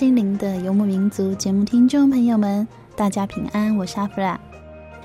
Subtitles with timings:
[0.00, 4.40] 心灵的游牧民族节目听众朋友们，大家平安，我是阿弗拉。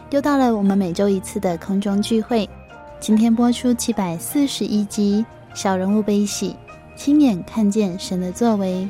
[0.10, 2.50] 又到了我们每周一次的空中聚会，
[2.98, 6.52] 今天播出七百四十一集《小人物悲喜》，
[6.96, 8.88] 亲眼看见神的作为。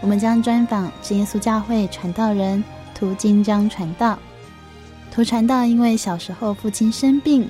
[0.00, 4.18] 我们将专访真耶稣教会传道人涂金章传道。
[5.12, 7.46] 涂传道因为小时候父亲生病，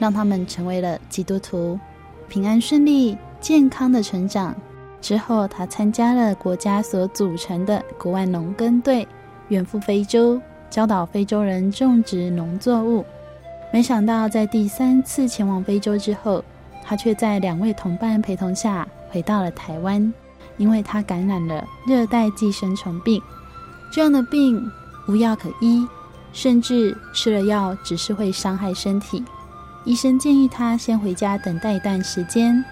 [0.00, 1.78] 让他们成为了基督徒，
[2.26, 4.52] 平安顺利、健康的成长。
[5.00, 9.06] 之后，他参加了国家所组成的国外农耕队，
[9.48, 13.04] 远赴非洲，教导非洲人种植农作物。
[13.72, 16.42] 没想到，在第三次前往非洲之后，
[16.84, 20.12] 他却在两位同伴陪同下回到了台湾，
[20.56, 23.22] 因为他感染了热带寄生虫病。
[23.92, 24.60] 这样的病
[25.06, 25.86] 无药可医，
[26.32, 29.24] 甚至吃了药只是会伤害身体。
[29.84, 32.64] 医生建议他先回家等待一段时间，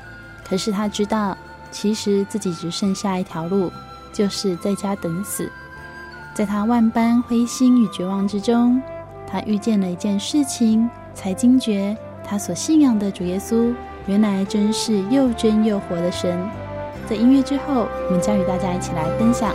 [0.44, 1.36] 可是他知道。
[1.74, 3.68] 其实自己只剩下一条路，
[4.12, 5.50] 就是在家等死。
[6.32, 8.80] 在他万般灰心与绝望之中，
[9.26, 13.74] 他遇见了一件事情，才惊觉他所信仰的主耶稣，
[14.06, 16.38] 原来真是又真又活的神。
[17.08, 19.52] 在音乐之后，我们将与大家一起来分享。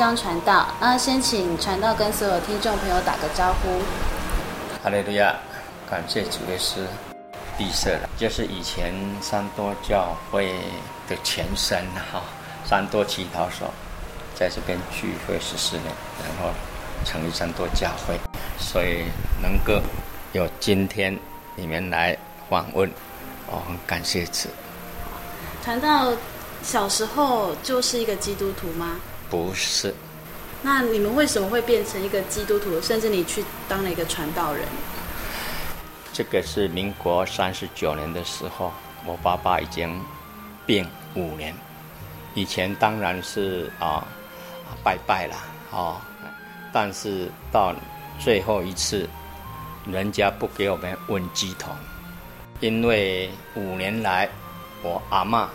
[0.00, 3.68] 章传道，那先请传道跟所有听众朋友打个招呼。
[4.82, 5.36] 哈利路亚，
[5.90, 6.78] 感谢主耶稣，
[7.58, 10.54] 闭塞了，就是以前三多教会
[11.06, 12.22] 的前身哈，
[12.64, 13.70] 三多祈祷所，
[14.34, 16.50] 在这边聚会十四年，然后
[17.04, 18.18] 成立三多教会，
[18.58, 19.04] 所以
[19.42, 19.82] 能够
[20.32, 21.14] 有今天
[21.56, 22.16] 你们来
[22.48, 22.90] 访问，
[23.48, 24.48] 我很感谢主。
[25.62, 26.10] 传道
[26.62, 28.96] 小时候就是一个基督徒吗？
[29.30, 29.94] 不是，
[30.60, 32.80] 那你们为什么会变成一个基督徒？
[32.82, 34.66] 甚至你去当了一个传道人？
[36.12, 38.72] 这个是民国三十九年的时候，
[39.06, 39.98] 我爸爸已经
[40.66, 41.54] 病五年。
[42.34, 44.04] 以前当然是啊
[44.82, 45.36] 拜拜了
[45.70, 46.00] 哦，
[46.72, 47.72] 但是到
[48.18, 49.08] 最后一次，
[49.86, 51.72] 人家不给我们问乩童，
[52.58, 54.28] 因为五年来
[54.82, 55.48] 我阿妈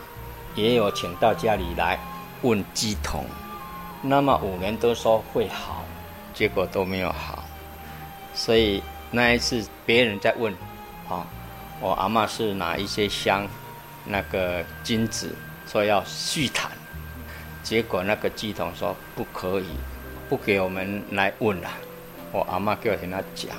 [0.54, 1.98] 也有请到家里来
[2.40, 3.24] 问乩童。
[4.02, 5.84] 那么五年都说会好，
[6.32, 7.42] 结果都没有好，
[8.34, 10.52] 所以那一次别人在问，
[11.08, 11.26] 啊，
[11.80, 13.48] 我阿嬷是哪一些香，
[14.04, 15.34] 那个金子
[15.66, 16.70] 说要续谈，
[17.62, 19.66] 结果那个乩童说不可以，
[20.28, 21.68] 不给我们来问了。
[22.32, 23.56] 我阿嬷给我听他讲，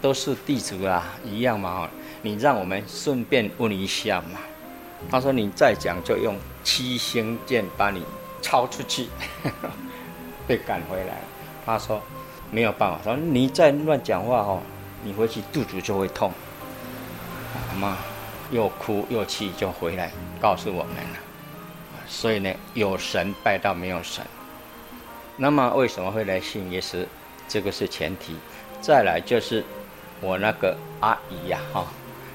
[0.00, 1.88] 都是弟子啊，一样嘛，
[2.22, 4.38] 你让我们顺便问一下嘛。
[5.10, 8.02] 他说你再讲就用七星剑把你。
[8.42, 9.08] 抄出去，
[10.46, 11.24] 被赶回来了。
[11.64, 12.00] 他说
[12.50, 14.62] 没有办法，说你再乱讲话哦，
[15.02, 16.32] 你回去肚子就会痛。
[17.74, 17.98] 妈妈
[18.50, 20.10] 又哭又气就回来，
[20.40, 21.18] 告诉我们了。
[22.06, 24.24] 所以呢，有神拜到没有神。
[25.36, 27.04] 那么为什么会来信耶稣？
[27.48, 28.36] 这个是前提。
[28.80, 29.64] 再来就是
[30.20, 31.84] 我那个阿姨呀，哈，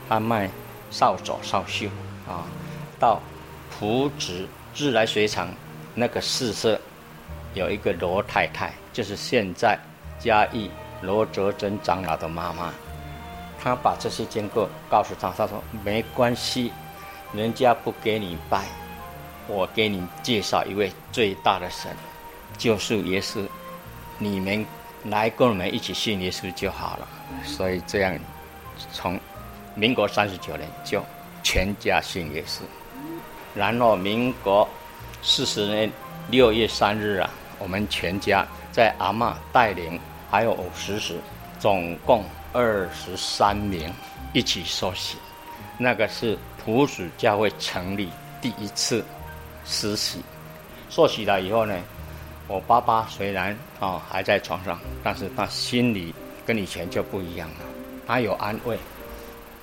[0.09, 0.49] 她卖
[0.89, 1.89] 扫帚、扫帚
[2.27, 2.43] 啊，
[2.99, 3.21] 到
[3.71, 5.47] 朴子自来水厂
[5.93, 6.79] 那个四社
[7.53, 9.77] 有一个罗太太，就是现在
[10.19, 10.69] 嘉义
[11.01, 12.73] 罗泽珍长老的妈妈。
[13.59, 16.71] 她把这些经过告诉她，她说没关系，
[17.33, 18.65] 人家不给你拜。
[19.47, 21.91] 我给你介绍一位最大的神，
[22.57, 23.45] 就是耶稣，
[24.17, 24.65] 你们
[25.03, 27.07] 来跟我们一起信耶稣就好了。
[27.43, 28.17] 所以这样，
[28.93, 29.19] 从
[29.75, 31.03] 民国三十九年就
[31.43, 32.61] 全家信耶稣，
[33.53, 34.67] 然后民国
[35.21, 35.91] 四十年
[36.29, 37.29] 六月三日啊，
[37.59, 41.15] 我们全家在阿嬷带领，还有我叔叔，
[41.59, 42.23] 总共
[42.53, 43.91] 二十三名
[44.33, 45.17] 一起受洗，
[45.77, 48.09] 那个是朴子教会成立
[48.41, 49.03] 第一次。
[49.63, 50.23] 实习，
[50.89, 51.77] 受洗了以后呢，
[52.47, 56.11] 我爸爸虽然啊、哦、还在床上，但是他心里
[56.47, 57.55] 跟以前就不一样了。
[58.07, 58.75] 他有安慰，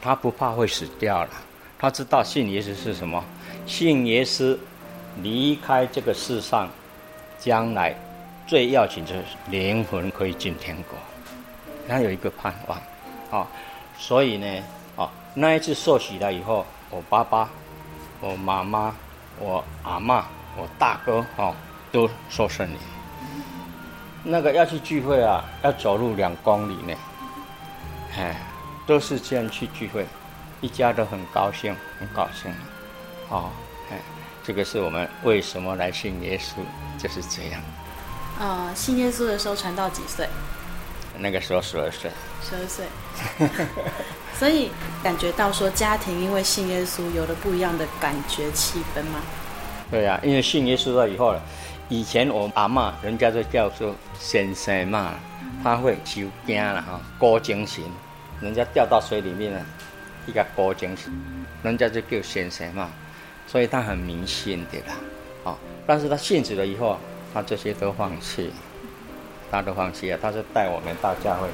[0.01, 1.31] 他不怕会死掉了。
[1.81, 3.23] 他知道信耶稣是什么？
[3.67, 4.57] 信耶稣
[5.23, 6.69] 离开这个世上，
[7.39, 7.95] 将来
[8.47, 9.15] 最要紧的
[9.51, 10.99] 灵魂可以进天国。
[11.89, 12.85] 他有一个盼望，啊、
[13.31, 13.47] 哦，
[13.99, 14.47] 所以呢，
[14.97, 17.49] 啊、哦，那一次受洗了以后，我爸爸，
[18.21, 18.95] 我妈妈。
[19.41, 20.25] 我阿嬷、
[20.57, 21.55] 我大哥哦，
[21.93, 22.77] 都受圣灵。
[24.25, 26.93] 那个要去聚会啊，要走路两公里呢，
[28.17, 28.37] 哎，
[28.85, 30.05] 都是这样去聚会，
[30.61, 32.53] 一家都很高兴，很高兴。
[33.29, 33.49] 哦，
[34.49, 36.63] 这个是我们为什么来信耶稣，
[36.97, 37.61] 就是这样。
[38.41, 40.27] 呃，信耶稣的时候传到几岁？
[41.19, 42.11] 那个时候十二岁。
[42.43, 42.87] 十二岁。
[44.33, 44.71] 所以
[45.03, 49.21] 感觉到说家庭因为信耶稣有了不一样的感觉气氛吗？
[49.91, 51.37] 对呀、啊，因为信耶稣了以后，
[51.91, 55.13] 以前我阿嬷人家就叫做先生嘛，
[55.63, 57.85] 他会受惊了哈，高精神，
[58.41, 59.61] 人家掉到水里面了，
[60.27, 61.13] 一个高精神，
[61.63, 62.89] 人家就叫先生嘛，
[63.49, 64.95] 所以他很迷信的啦，
[65.45, 65.57] 啊，
[65.87, 66.99] 但是他信主了以后，
[67.33, 68.53] 他这些都放弃，
[69.51, 71.49] 他都放弃了，他是带我们到教会。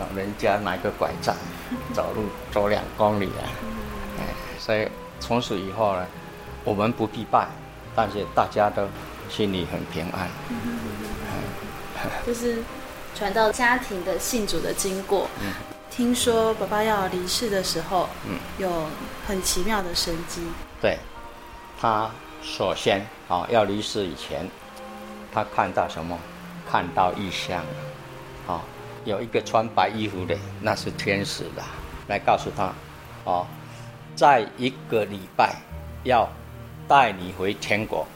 [0.00, 1.34] 老人家拿个拐杖，
[1.92, 3.46] 走路走两公里啊，
[4.18, 4.24] 哎，
[4.58, 4.88] 所以
[5.20, 6.06] 从此以后呢，
[6.64, 7.46] 我们不必拜，
[7.94, 8.88] 但是大家都
[9.28, 10.28] 心里很平安。
[12.26, 12.62] 就是
[13.14, 15.28] 传到家庭的信主的经过。
[15.40, 15.52] 嗯，
[15.90, 18.86] 听说爸爸要离世的时候，嗯，有
[19.26, 20.42] 很奇妙的神迹。
[20.80, 20.98] 对，
[21.80, 22.10] 他
[22.42, 24.48] 首先啊要离世以前，
[25.32, 26.18] 他看到什么？
[26.70, 27.64] 看到异象，
[28.46, 28.60] 啊。
[29.04, 31.62] 有一个穿白衣服的，那是天使的，
[32.08, 32.70] 来告诉他，
[33.24, 33.46] 哦，
[34.14, 35.56] 在一个礼拜
[36.04, 36.28] 要
[36.86, 38.06] 带你回天国。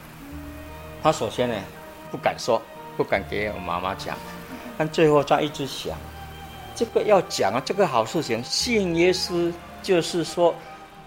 [1.01, 1.55] 他首先呢
[2.11, 2.61] 不敢说，
[2.95, 4.15] 不敢给我妈妈讲，
[4.77, 5.97] 但最后他一直想，
[6.75, 10.53] 这个要讲啊，这个好事情，信耶稣就是说，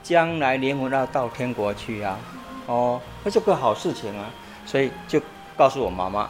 [0.02, 2.18] 将来灵魂要到天国去啊，
[2.66, 4.26] 哦，那这个好事情啊，
[4.64, 5.20] 所以就
[5.56, 6.28] 告诉我妈妈，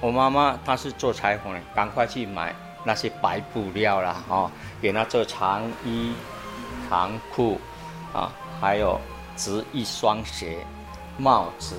[0.00, 2.54] 我妈妈她是做裁缝的，赶快去买。
[2.86, 6.12] 那些白布料啦，哦，给她做长衣、
[6.90, 7.58] 长裤，
[8.12, 8.30] 啊，
[8.60, 9.00] 还有
[9.38, 10.58] 织一双鞋、
[11.16, 11.78] 帽子，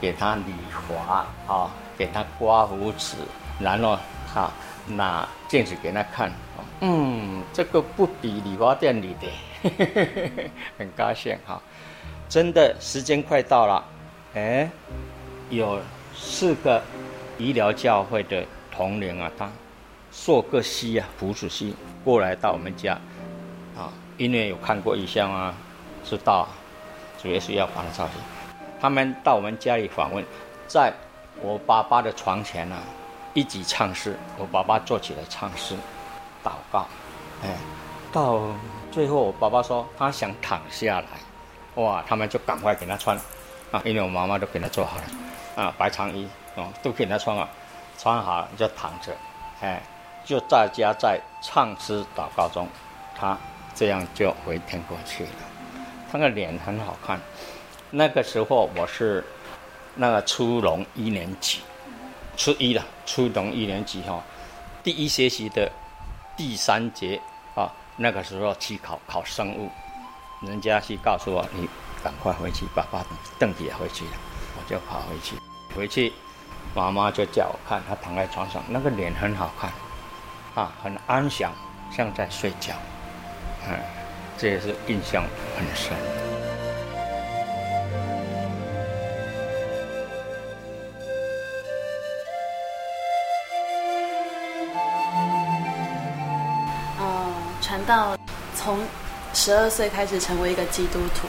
[0.00, 0.52] 给她理
[0.88, 3.14] 发，啊，给她刮胡子，
[3.60, 3.96] 然后
[4.34, 4.50] 哈
[4.88, 6.32] 拿镜子给他看，
[6.80, 11.60] 嗯，这个不比理发店里的， 很高兴哈。
[12.28, 13.84] 真的，时间快到了，
[14.34, 14.70] 哎，
[15.50, 15.78] 有
[16.16, 16.82] 四个
[17.38, 19.50] 医疗教会的同龄啊，他。
[20.14, 22.92] 硕个西啊，朴子西过来到我们家，
[23.74, 25.54] 啊，因为有看过医生啊，
[26.04, 26.46] 知道
[27.22, 28.12] 主要是要把他召集。
[28.78, 30.22] 他们到我们家里访问，
[30.66, 30.92] 在
[31.40, 32.82] 我爸爸的床前啊，
[33.32, 34.14] 一起唱诗。
[34.36, 35.74] 我爸爸坐起来唱诗，
[36.44, 36.86] 祷告，
[37.42, 37.56] 哎，
[38.12, 38.40] 到
[38.90, 43.16] 最后我爸爸说他想躺下来，哇，他们就赶快给他穿，
[43.70, 47.48] 啊，因为我妈妈都给他做好了，啊，白长衣哦，都给他穿了，
[47.98, 49.12] 穿好了就躺着，
[49.60, 49.82] 哎。
[50.24, 52.68] 就大家在唱诗祷告中，
[53.12, 53.36] 他
[53.74, 55.30] 这样就回天国去了。
[56.12, 57.20] 他的脸很好看。
[57.90, 59.24] 那个时候我是
[59.96, 61.58] 那个初农一年级，
[62.36, 64.22] 初一了，初农一年级哈，
[64.84, 65.68] 第一学期的
[66.42, 67.20] 第三节
[67.54, 69.70] 啊，那个时候去考考生物，
[70.40, 71.68] 人家去告诉我，你
[72.02, 73.06] 赶快回去，爸爸
[73.38, 74.10] 邓姐也回去了，
[74.56, 75.36] 我就跑回去。
[75.72, 76.12] 回去，
[76.74, 79.70] 妈妈就叫我看他躺在床上，那个脸很好看。
[80.56, 81.52] 啊，很安详，
[81.92, 82.74] 像在睡觉，
[83.68, 83.78] 嗯，
[84.36, 85.22] 这也是印象
[85.56, 85.96] 很深。
[97.86, 98.16] 到
[98.54, 98.78] 从
[99.34, 101.28] 十二岁开始成为一个基督徒？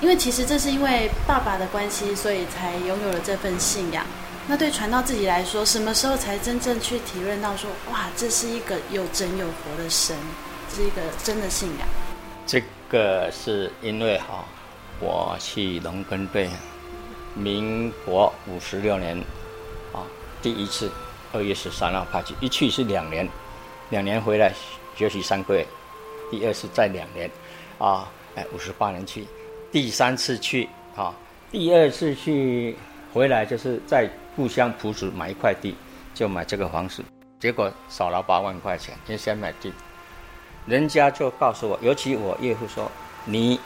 [0.00, 4.04] 因为其实这是因为爸爸的关系，所以才拥有了这份信仰。
[4.46, 10.16] 那对传道自己来说，什么时候才真正去体认到说，哇，这是一个有真有活的神，
[10.74, 11.88] 是一个真的信仰？
[12.46, 14.44] 这个是因为哈，
[15.00, 16.48] 我去农耕队，
[17.34, 19.18] 民国五十六年，
[19.92, 20.00] 啊，
[20.40, 20.90] 第一次
[21.32, 23.28] 二月十三号派去，一去是两年，
[23.90, 24.50] 两年回来
[24.96, 25.66] 学习三个月，
[26.30, 27.30] 第二次再两年，
[27.78, 29.26] 啊，哎，五十八年去，
[29.72, 31.14] 第三次去，啊，
[31.50, 32.76] 第二次去
[33.12, 34.08] 回来就是在。
[34.38, 35.74] 故乡朴实买一块地，
[36.14, 37.02] 就买这个房子，
[37.40, 38.94] 结果少了八万块钱。
[39.04, 39.72] 就先买地，
[40.64, 42.88] 人家就告诉我，尤其我岳父说
[43.26, 43.58] ：“你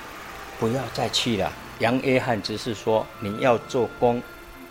[0.58, 4.22] 不要再去了。”杨约翰只是说你要做工，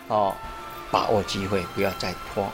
[0.08, 0.34] 哦，
[0.90, 2.50] 把握机会，不要再拖。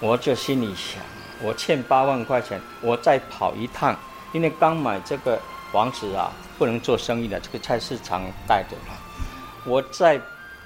[0.00, 1.00] 我就心里想，
[1.40, 3.96] 我欠八万块钱，我再跑一趟，
[4.32, 5.40] 因为刚买这个
[5.72, 8.94] 房子啊，不能做生意的，这个菜市场带走了。
[9.64, 10.20] 我再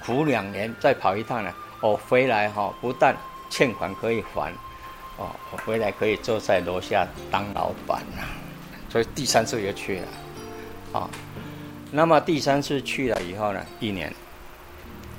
[0.04, 1.52] 苦两年，再跑一趟呢。
[1.80, 3.14] 我回来哈，不但
[3.50, 4.50] 欠款可以还，
[5.18, 8.22] 哦，我回来可以坐在楼下当老板呐，
[8.88, 10.08] 所以第三次又去了，
[10.98, 11.10] 啊，
[11.90, 14.10] 那么第三次去了以后呢，一年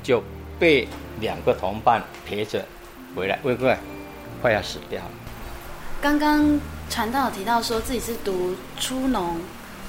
[0.02, 0.24] 就
[0.58, 0.88] 被
[1.20, 2.66] 两个同伴陪着
[3.16, 3.78] 回来，会不会
[4.42, 5.12] 快要死掉了？
[6.02, 9.40] 刚刚传道提到说自己是读初农，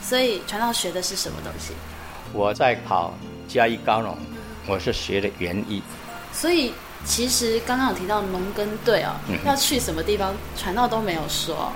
[0.02, 1.72] 所以传道学的是什么东西？
[2.32, 3.14] 我在考
[3.46, 4.16] 嘉义高农，
[4.66, 5.82] 我是学的园艺。
[6.32, 6.72] 所以
[7.04, 11.72] 其实刚刚有提到农耕队哦，嗯、要去什么地方，传道都没有说。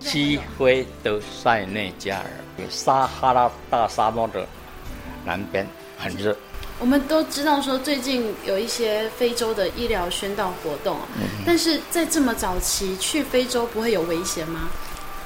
[0.00, 2.24] 西非的塞内加尔，
[2.68, 4.46] 撒哈拉大沙漠的
[5.24, 5.66] 南边
[5.96, 6.36] 很热。
[6.84, 14.68] 我们都知道说最近有一些非洲的医疗宣道活动，嗯、但是在这么早期去非洲不会有危险吗？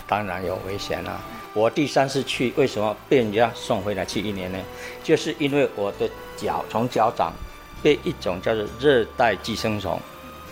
[0.06, 1.20] 当然有危险了、啊。
[1.54, 4.58] 我第三次去，为什么被人家送回来去一年呢？
[5.02, 7.32] 就是因为我的脚从脚掌。
[7.80, 10.00] 被一种叫做热带寄生虫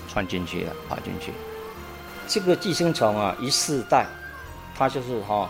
[0.09, 1.33] 穿进去了，跑进去。
[2.29, 4.07] 这个寄生虫啊，一世代，
[4.77, 5.49] 它就是哈、哦，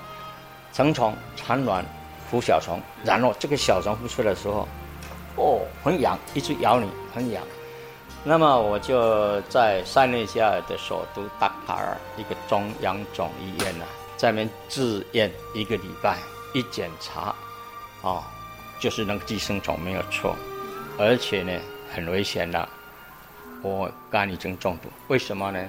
[0.73, 1.85] 成虫产卵
[2.31, 4.67] 孵小虫，然后这个小虫孵出来的时候，
[5.37, 7.43] 哦，很痒，一直咬你，很痒。
[8.25, 16.19] 那么我就在塞内加尔的首都达卡尔一个中央总医院呢、啊，在那边自验一个礼拜，
[16.53, 17.35] 一检查，
[18.03, 18.25] 哦，
[18.81, 20.35] 就是那个寄生虫没有错。
[20.99, 21.53] 而且呢，
[21.95, 22.69] 很危险的，
[23.63, 24.89] 我肝已经中毒。
[25.09, 25.69] 为什么呢？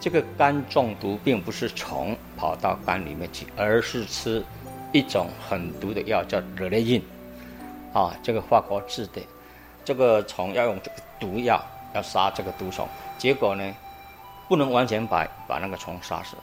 [0.00, 4.44] 这个肝中毒并不是虫跑到肝里面去，而是吃
[4.92, 7.02] 一种很毒的药，叫勒内因，
[7.94, 9.22] 啊，这个法国制的。
[9.82, 11.58] 这个虫要用这个毒药
[11.94, 12.86] 要杀这个毒虫，
[13.16, 13.74] 结果呢，
[14.46, 16.36] 不能完全把把那个虫杀死，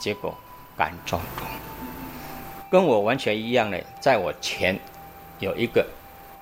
[0.00, 0.34] 结果
[0.76, 1.44] 肝中毒。
[2.68, 4.76] 跟我完全一样的，在我前
[5.38, 5.86] 有一个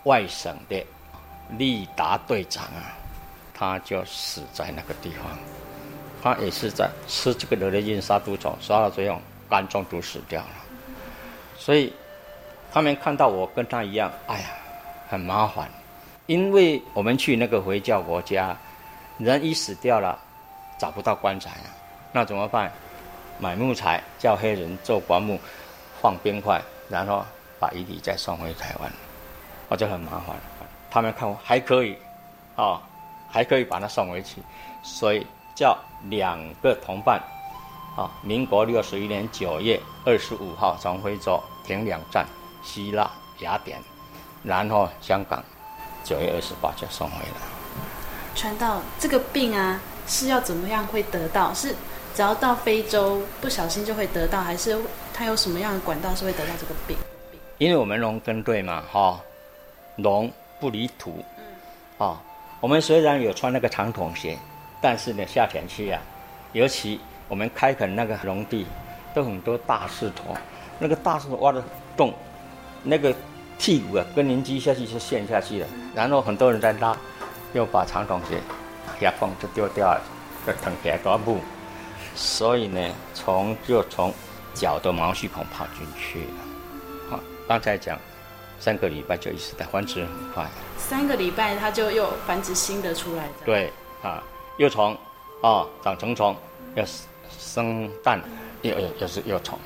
[0.05, 0.83] 外省的。
[1.59, 2.97] 利达队长啊，
[3.53, 5.39] 他就死在那个地方，
[6.23, 10.49] 他也是在吃这个勒内因杀毒虫，杀了之后肝中毒死掉了。
[11.59, 11.93] 所以
[12.73, 14.47] 他们看到我跟他一样，哎呀，
[15.09, 15.69] 很麻烦，
[16.27, 18.57] 因为我们去那个回教国家，
[19.19, 20.19] 人一死掉了，
[20.79, 21.69] 找不到棺材啊，
[22.13, 22.73] 那怎么办？
[23.39, 25.39] 买木材，叫黑人做棺木，
[26.01, 27.25] 放冰块，然后
[27.59, 28.91] 把遗体再送回台湾，
[29.69, 30.37] 我就很麻烦。
[30.91, 31.93] 他们看我还可以，
[32.57, 32.81] 啊、哦，
[33.31, 34.41] 还可以把他送回去，
[34.83, 37.21] 所以叫两个同伴，
[37.97, 42.27] 啊、民国六十一年九月二十五号从非洲停两站，
[42.63, 43.79] 希腊雅典，
[44.43, 45.43] 然后香港
[46.05, 47.41] 九月二十八就送回来。
[48.35, 51.53] 传到这个病啊，是要怎么样会得到？
[51.53, 51.75] 是
[52.15, 54.79] 只要到非洲不小心就会得到，还是
[55.13, 56.97] 它有什么样的管道是会得到这个病？
[57.59, 59.21] 因为我们农耕队嘛，哈、哦，
[59.97, 60.31] 农。
[60.61, 61.25] 不离土，
[61.99, 62.17] 啊、哦，
[62.61, 64.39] 我们虽然有穿那个长筒鞋，
[64.81, 66.01] 但是呢，夏天去啊，
[66.53, 68.65] 尤其我们开垦那个农地，
[69.13, 70.37] 都很多大石头，
[70.79, 71.61] 那个大石头挖的
[71.97, 72.15] 洞，
[72.83, 73.15] 那个
[73.59, 75.67] 屁股啊，跟邻居下去就陷下去了。
[75.95, 76.97] 然后很多人在拉，
[77.53, 78.41] 又把长筒鞋
[79.01, 80.01] 牙缝就丢掉了，
[80.47, 81.39] 就疼起来多不。
[82.15, 84.13] 所以呢，虫就从
[84.55, 86.27] 脚的毛细孔跑进去了。
[87.11, 87.99] 好、哦，刚才讲。
[88.61, 90.49] 三个礼拜就一次的繁殖很快，
[90.79, 93.29] 三个礼拜它就又繁殖新的出来。
[93.45, 93.73] 对
[94.05, 94.23] 啊，
[94.57, 94.97] 幼虫
[95.43, 96.37] 啊长成虫，
[96.77, 96.85] 要
[97.41, 98.23] 生蛋，
[98.61, 99.59] 又又又是幼虫，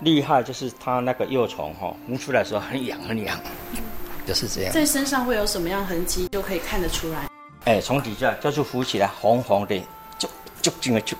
[0.00, 3.38] 厉害就是它那个幼虫哈，孵出来的时候很痒很痒，
[4.26, 4.72] 就是这样。
[4.72, 7.28] 在身上会有什么样痕迹就可以看得出来？
[7.66, 9.78] 哎，从底下就是浮起来红红的，
[10.18, 10.28] 就
[10.62, 11.16] 就进了就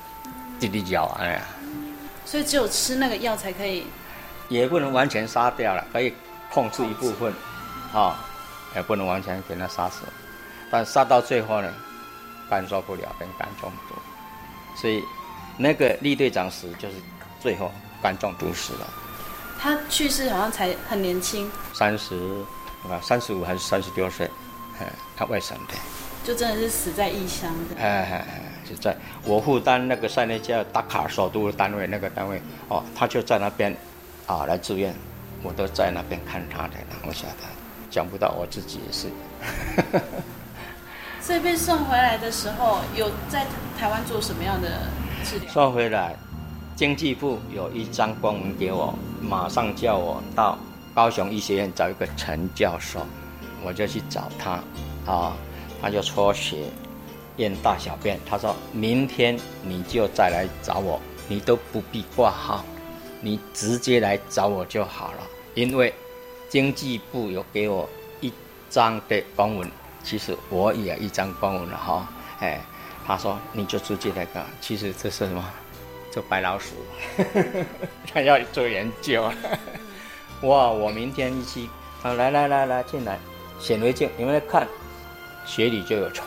[0.59, 1.43] 滴滴叫，哎呀。
[2.25, 3.85] 所以只有吃那个药才可以
[4.49, 6.15] 也不能完全杀掉了，可以
[6.53, 7.31] 控制一部分，
[7.93, 8.15] 啊、哦，
[8.77, 10.03] 也不能完全给它杀死，
[10.71, 11.75] 但杀到最后呢，
[12.49, 13.95] 感受不了，跟肝中毒，
[14.77, 15.03] 所以
[15.59, 16.95] 那个厉队长死就是
[17.41, 17.71] 最后
[18.03, 18.87] 肝中毒死了。
[19.59, 22.17] 他去世好像才很年轻，三十
[22.89, 24.31] 啊，三十五还是三十六岁，
[24.81, 25.75] 哎，他外省的，
[26.25, 27.77] 就真的是死在异乡的。
[27.79, 33.77] 哎哎哎，就在我负担那个塞内加尔达卡首都的单位，那个单位哦，他就在那边
[34.27, 34.95] 啊来住院，
[35.43, 36.77] 我都在那边看他的，
[37.07, 37.45] 我晓得，
[37.91, 39.09] 讲不到我自己也是。
[41.21, 43.45] 所以被送回来的时候，有在
[43.79, 44.89] 台湾做什么样的
[45.23, 45.53] 治疗？
[45.53, 46.17] 送回来。
[46.81, 50.59] 经济部有一张公文给我，马上叫我到
[50.95, 53.01] 高雄医学院找一个陈教授，
[53.63, 54.53] 我就去找他，
[55.05, 55.37] 啊，
[55.83, 56.71] 他就抽血
[57.37, 62.65] 验大小便，他说明天你就再来找我，你都不必挂号，
[63.21, 65.19] 你直接来找我就好了，
[65.55, 65.93] 因为
[66.49, 67.87] 经济部有给我
[68.23, 68.33] 一
[68.71, 69.71] 张的公文，
[70.03, 72.09] 其实我也一张公文了哈，
[72.39, 72.59] 哎，
[73.07, 75.45] 他说你就直接来干，其实这是什么？
[76.11, 76.75] 做白老鼠，
[78.13, 79.31] 他要做研究。
[80.43, 80.71] 哇！
[80.71, 81.69] 我明天一去，
[82.03, 83.19] 啊，来来来来进来，
[83.59, 84.67] 显微镜，你们来看，
[85.45, 86.27] 血里就有虫。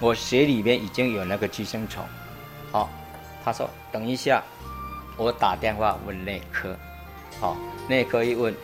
[0.00, 2.04] 我血里面已经有那个寄生虫。
[2.72, 2.88] 好、哦，
[3.44, 4.42] 他说等一下，
[5.16, 6.76] 我打电话问内科。
[7.40, 7.56] 好、哦，
[7.88, 8.54] 内科一问，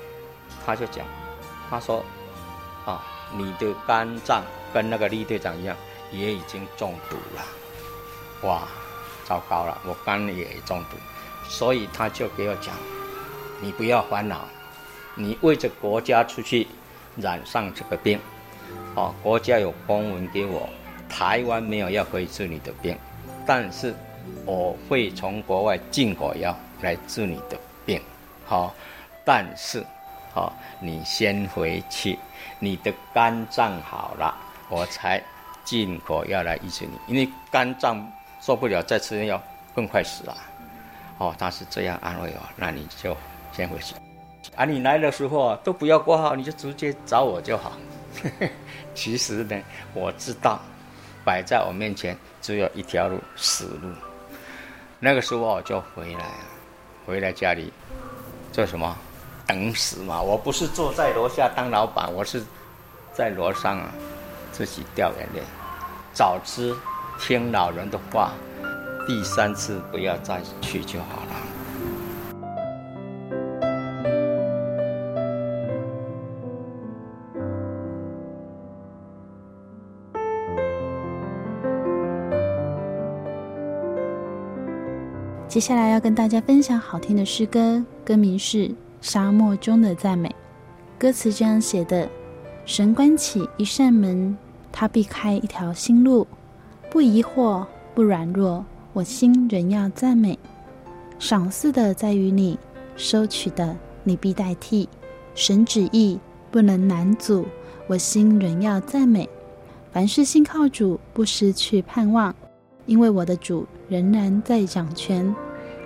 [0.65, 1.07] 他就讲，
[1.71, 1.99] 他说，
[2.85, 3.01] 啊、哦，
[3.37, 4.43] 你的肝脏
[4.75, 5.77] 跟那个李队长一样，
[6.11, 8.49] 也已经中毒了。
[8.49, 8.67] 哇！
[9.27, 10.97] 糟糕了，我肝也中毒，
[11.49, 12.73] 所以他就给我讲，
[13.61, 14.43] 你不要烦恼，
[15.17, 16.69] 你为着国家出去
[17.17, 18.21] 染上这个病，
[18.95, 20.69] 哦，国家有公文给我，
[21.09, 22.97] 台湾没有药可以治你的病，
[23.45, 23.93] 但是
[24.45, 28.01] 我会从国外进口药来治你的病，
[28.45, 28.73] 好、哦，
[29.25, 29.85] 但是，
[30.33, 32.17] 好、哦，你先回去，
[32.61, 34.33] 你的肝脏好了，
[34.69, 35.21] 我才
[35.65, 38.09] 进口药来医治你，因为肝脏。
[38.47, 39.43] 受不了，再吃药
[39.75, 40.37] 更快死了。
[41.19, 43.17] 哦，他是这样安慰我，那你就
[43.53, 43.97] 先回去。
[44.55, 47.73] 啊，你来的时候都不要挂号，你就直接找我就好。
[48.95, 49.61] 其实呢，
[49.95, 50.61] 我知道
[51.25, 53.89] 摆在我面前只有一条路，死路。
[55.01, 56.27] 那个时候我就回来，
[57.05, 57.73] 回来家里
[58.53, 58.97] 做什么？
[59.45, 60.23] 等死嘛。
[60.23, 62.41] 我不是坐在楼下当老板，我是
[63.13, 63.91] 在楼上啊，
[64.53, 65.43] 自己掉眼泪。
[66.13, 66.73] 早知。
[67.19, 68.33] 听老人的话，
[69.07, 71.33] 第三次不要再去就好了。
[85.49, 88.69] 接下来要跟大家分享好听的诗歌，歌名是
[89.01, 90.29] 《沙漠中的赞美》。
[90.99, 92.07] 歌词这样写的：
[92.67, 94.37] 神关起一扇门，
[94.71, 96.27] 他避开一条新路。
[96.91, 100.39] 不疑惑，不软弱，我心仍要赞美。
[101.19, 102.59] 赏赐的在于你，
[102.97, 104.89] 收取的你必代替。
[105.35, 106.19] 神旨意
[106.51, 107.45] 不能拦阻，
[107.87, 109.29] 我心仍要赞美。
[109.93, 112.35] 凡事信靠主，不失去盼望，
[112.87, 115.35] 因为我的主仍然在掌权。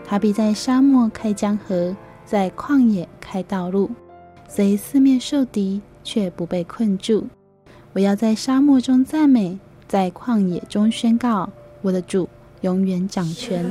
[0.05, 3.91] 他必在沙漠开江河，在旷野开道路，
[4.49, 7.27] 虽四面受敌，却不被困住。
[7.93, 9.59] 我要在沙漠中赞美。
[9.91, 11.51] 在旷野中宣告，
[11.83, 12.29] 我的主
[12.61, 13.69] 永远掌权。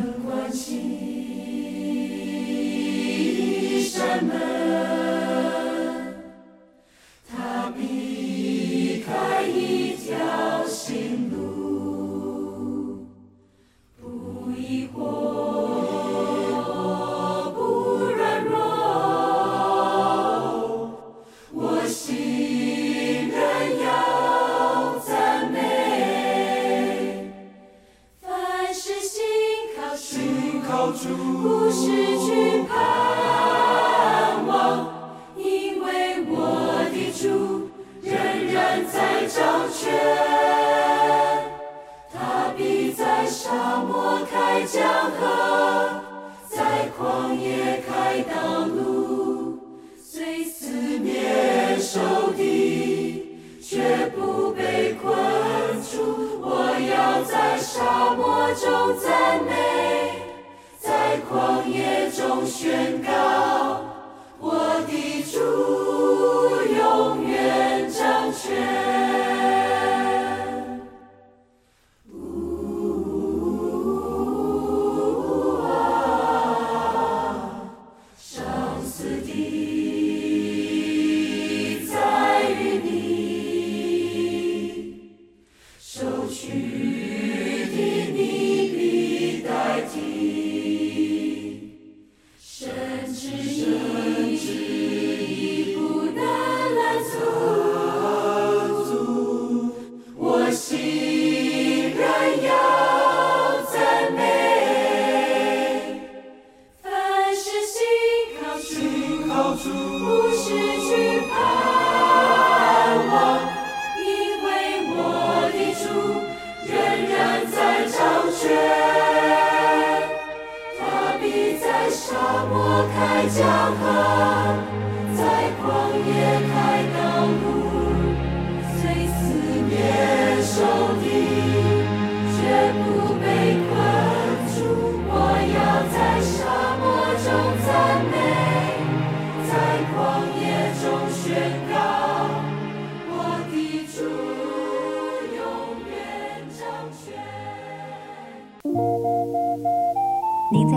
[44.66, 44.84] 江
[45.20, 45.49] 河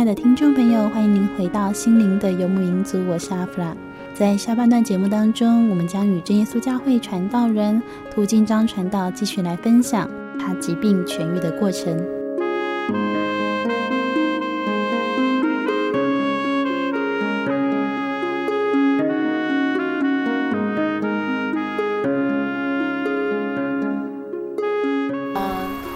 [0.00, 3.76] 亲爱的听众朋友，欢迎您回到心灵的游牧民族，我是阿弗拉。
[4.14, 12.02] 在下半段节目当中，我们将与真耶稣教会传道人涂金章传道继续来分享他疾病痊愈的过程。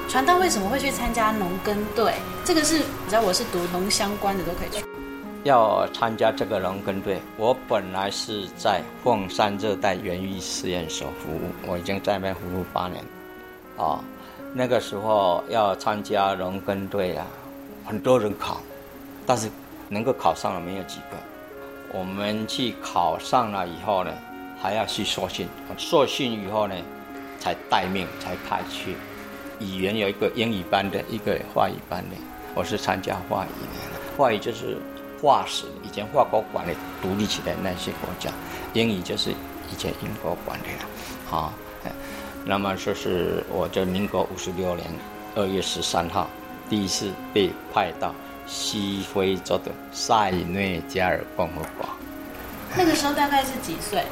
[0.07, 2.13] 传道为什么会去参加农耕队？
[2.45, 4.85] 这个是只要我是读农相关的都可以去。
[5.45, 13.05] 要参加这个农耕队，我本来是在凤山热带园艺试验所服务，我已经在那边服务八年。
[13.77, 14.03] 啊，
[14.55, 17.27] 那个时候要参加农耕队啊，
[17.85, 18.63] 很多人考，
[19.27, 19.51] 但是
[19.91, 21.17] 能够考上的没有几个。
[21.93, 24.11] 我们去考上了以后呢，
[24.63, 26.75] 还要去受训，受训以后呢，
[27.39, 28.97] 才待命，才派去。
[29.61, 32.17] 语言有一个英语班的，一个华语班的。
[32.55, 34.79] 我是参加华语的，华语就是
[35.21, 38.31] 化石，以前法国管理独立起来那些国家。
[38.73, 40.89] 英语就是以前英国管的了。
[41.27, 41.53] 好，
[42.45, 44.87] 那么说是我在民国五十六年
[45.35, 46.29] 二月十三号，
[46.71, 48.15] 第一次被派到
[48.47, 51.89] 西非洲的塞内加尔共和国。
[52.77, 54.03] 那个时候大概是几岁？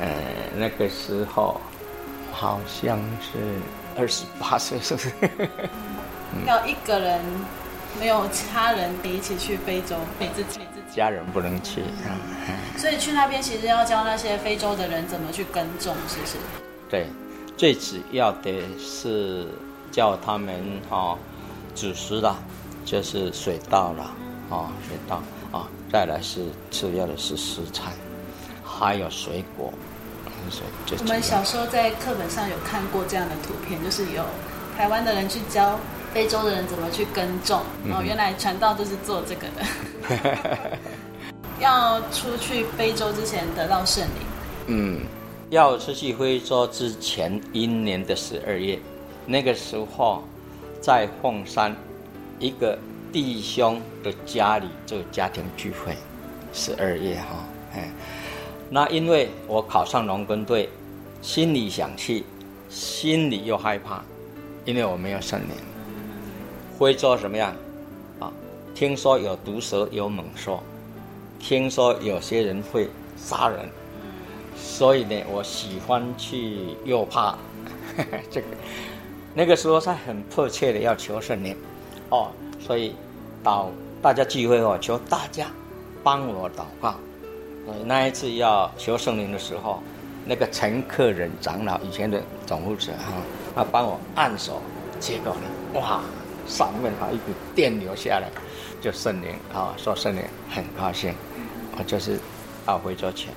[0.00, 0.08] 呃，
[0.56, 1.60] 那个时候
[2.32, 3.60] 好像是。
[3.98, 5.10] 二十八岁是不是？
[6.46, 7.18] 要一个人，
[7.98, 11.82] 没有其他人，你一起去非洲，你自己，你自己家人不能去。
[12.76, 16.36] 所以去那边其实要教那些非洲的人怎么去耕种，是不是？
[16.88, 17.08] 对，
[17.56, 19.46] 最主要的是
[19.90, 20.54] 叫他们
[20.88, 21.16] 哈，
[21.74, 22.36] 主食啦，
[22.84, 24.10] 就是水稻啦，
[24.50, 27.92] 啊，水稻啊，再来是次要的是食材，
[28.64, 29.72] 还有水果。
[30.98, 34.24] 我们小时候在课本上有看过这样的图片，就是有
[34.76, 35.76] 台湾的人去教
[36.16, 37.60] 非洲的人怎么去耕种。
[37.92, 40.78] 哦，原来传道都是做这个的。
[41.60, 44.12] 要出去非洲之前得到圣灵。
[44.68, 45.00] 嗯，
[45.50, 48.78] 要出去非洲之前，一年的十二月，
[49.26, 50.24] 那个时候
[50.80, 51.76] 在凤山
[52.38, 52.78] 一个
[53.12, 55.94] 弟兄的家里做家庭聚会，
[56.54, 57.90] 十二月哈，哎。
[58.70, 60.70] 那因为我考上农耕队，
[61.20, 62.24] 心里想去，
[62.70, 64.02] 心里又害怕，
[64.64, 65.75] 因为我没有圣灵。
[66.78, 67.54] 会做什么样？
[68.20, 68.32] 啊，
[68.74, 70.60] 听说有毒蛇，有猛兽，
[71.38, 73.68] 听说有些人会杀人，
[74.56, 77.36] 所以呢，我喜欢去，又怕呵
[77.98, 78.46] 呵 这个。
[79.34, 81.56] 那个时候他很迫切的要求圣灵，
[82.10, 82.94] 哦，所以
[83.42, 85.46] 到大家聚会后，求大家
[86.02, 86.94] 帮我祷告。
[87.84, 89.82] 那一次要求圣灵的时候，
[90.24, 93.12] 那个陈克仁长老以前的总务者哈，
[93.54, 94.62] 他帮我按手，
[95.00, 96.00] 结果呢，哇，
[96.46, 98.28] 上面哈一股电流下来，
[98.80, 101.14] 就圣灵啊，说圣灵很高兴，
[101.78, 102.18] 我就是
[102.64, 103.28] 到非洲去，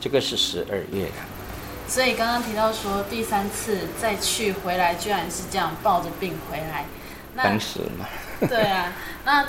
[0.00, 1.12] 这个是十二月的。
[1.86, 6.84] 所以刚刚提到说第三次再去回来，居然是这样抱着病回来，
[7.36, 8.06] 当时嘛。
[8.46, 8.92] 对啊，
[9.24, 9.46] 那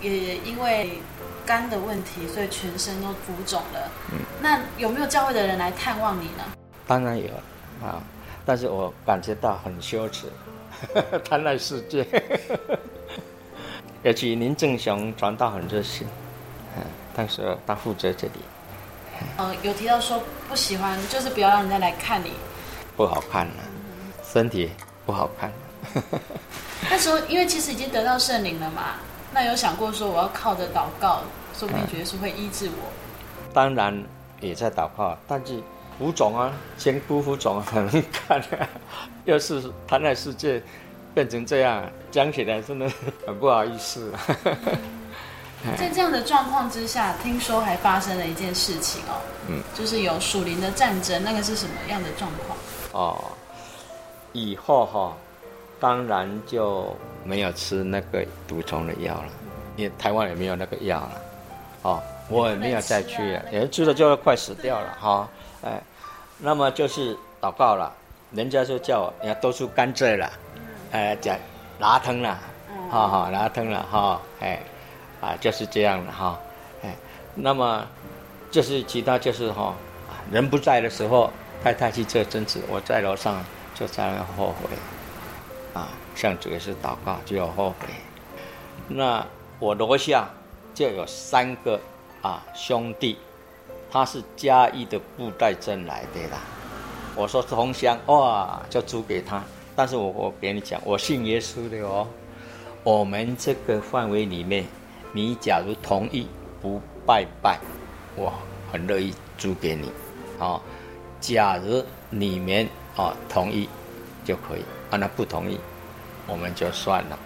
[0.00, 0.98] 也因为
[1.46, 3.90] 肝的问题，所以全身都浮肿了。
[4.10, 4.18] 嗯。
[4.40, 6.42] 那有没有教会的人来探望你呢？
[6.86, 7.28] 当然有
[7.80, 8.02] 啊，
[8.44, 10.26] 但是我感觉到很羞耻，
[11.28, 12.06] 贪爱世界。
[14.02, 16.06] 尤其林正雄传道很热心，
[16.76, 16.82] 嗯，
[17.14, 18.32] 但是他负责这里。
[19.36, 22.32] 呃，有提到说不喜欢，就是不要让人家来看你，
[22.96, 23.54] 不好看了，
[24.24, 24.70] 身体
[25.06, 25.52] 不好看。
[26.90, 28.96] 那时候因为其实已经得到圣灵了嘛，
[29.32, 31.20] 那有想过说我要靠着祷告，
[31.56, 32.90] 说不定觉得是会医治我。
[33.52, 34.02] 当然
[34.40, 35.62] 也在祷告，但是
[36.02, 38.68] 浮肿啊，前夫浮肿很难看啊，
[39.24, 40.60] 要是贪爱世界
[41.14, 42.90] 变成这样，讲起来真的
[43.24, 44.12] 很不好意思。
[45.78, 49.14] 在这样的状况之下，听说还发生了一件事情哦，
[49.48, 52.58] 嗯，就是有属灵的战争，那个是什么样的状况？
[52.90, 53.24] 哦，
[54.32, 55.12] 以后哈、哦，
[55.78, 59.28] 当然就没有吃那个毒虫的药了，
[59.76, 61.22] 因为台湾也没有那个药了，
[61.82, 65.28] 哦，我也没有再去，也吃了就要快死掉了哈、哦，
[65.62, 65.80] 哎，
[66.42, 67.90] 那么就是祷告了，
[68.32, 70.30] 人家就叫我，你要多出甘蔗了，
[70.90, 71.38] 哎，讲
[71.78, 72.38] 拿疼了，
[72.90, 74.58] 哈哈，拿疼了哈，哎。
[75.22, 76.36] 啊，就是这样的哈，
[76.82, 76.92] 哎，
[77.36, 77.86] 那么
[78.50, 79.72] 就是其他就是哈，
[80.32, 81.30] 人不在的时候，
[81.62, 83.40] 太太去做针子，我在楼上
[83.72, 84.76] 就在那后悔，
[85.74, 87.86] 啊，向主耶稣祷告就要后悔。
[88.88, 89.24] 那
[89.60, 90.28] 我楼下
[90.74, 91.78] 就有三个
[92.20, 93.16] 啊兄弟，
[93.92, 96.38] 他是嘉义的布袋镇来的啦。
[97.14, 99.42] 我说是同乡哇，就租给他。
[99.76, 102.06] 但是我我给你讲，我信耶稣的哦，
[102.82, 104.64] 我们这个范围里面。
[105.14, 106.26] 你假如同意
[106.62, 107.58] 不拜拜，
[108.16, 108.32] 我
[108.72, 109.90] 很乐意租给你，
[110.38, 110.58] 啊，
[111.20, 113.68] 假如你们啊同意
[114.24, 115.60] 就可以，啊那不同意，
[116.26, 117.18] 我们就算了，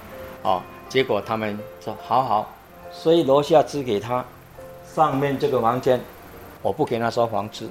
[0.42, 2.52] 啊，结果他们说好好，
[2.90, 4.24] 所以楼下租给他，
[4.92, 6.00] 上面这个房间，
[6.66, 7.70] 我不给他收房租，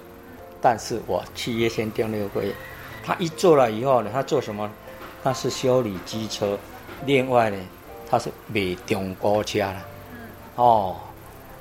[0.61, 2.55] 但是我契约先定六个月，
[3.03, 4.71] 他一做了以后呢，他做什么？
[5.21, 6.57] 他是修理机车，
[7.05, 7.57] 另外呢，
[8.09, 9.85] 他是卖中国车了。
[10.55, 10.95] 哦，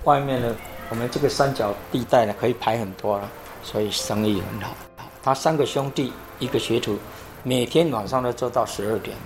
[0.05, 0.55] 外面呢，
[0.91, 3.29] 我们这个三角地带呢，可以排很多了，
[3.65, 4.73] 所以生意很好。
[5.21, 6.97] 他三个兄弟，一个学徒，
[7.43, 9.17] 每天晚上都做到十二点，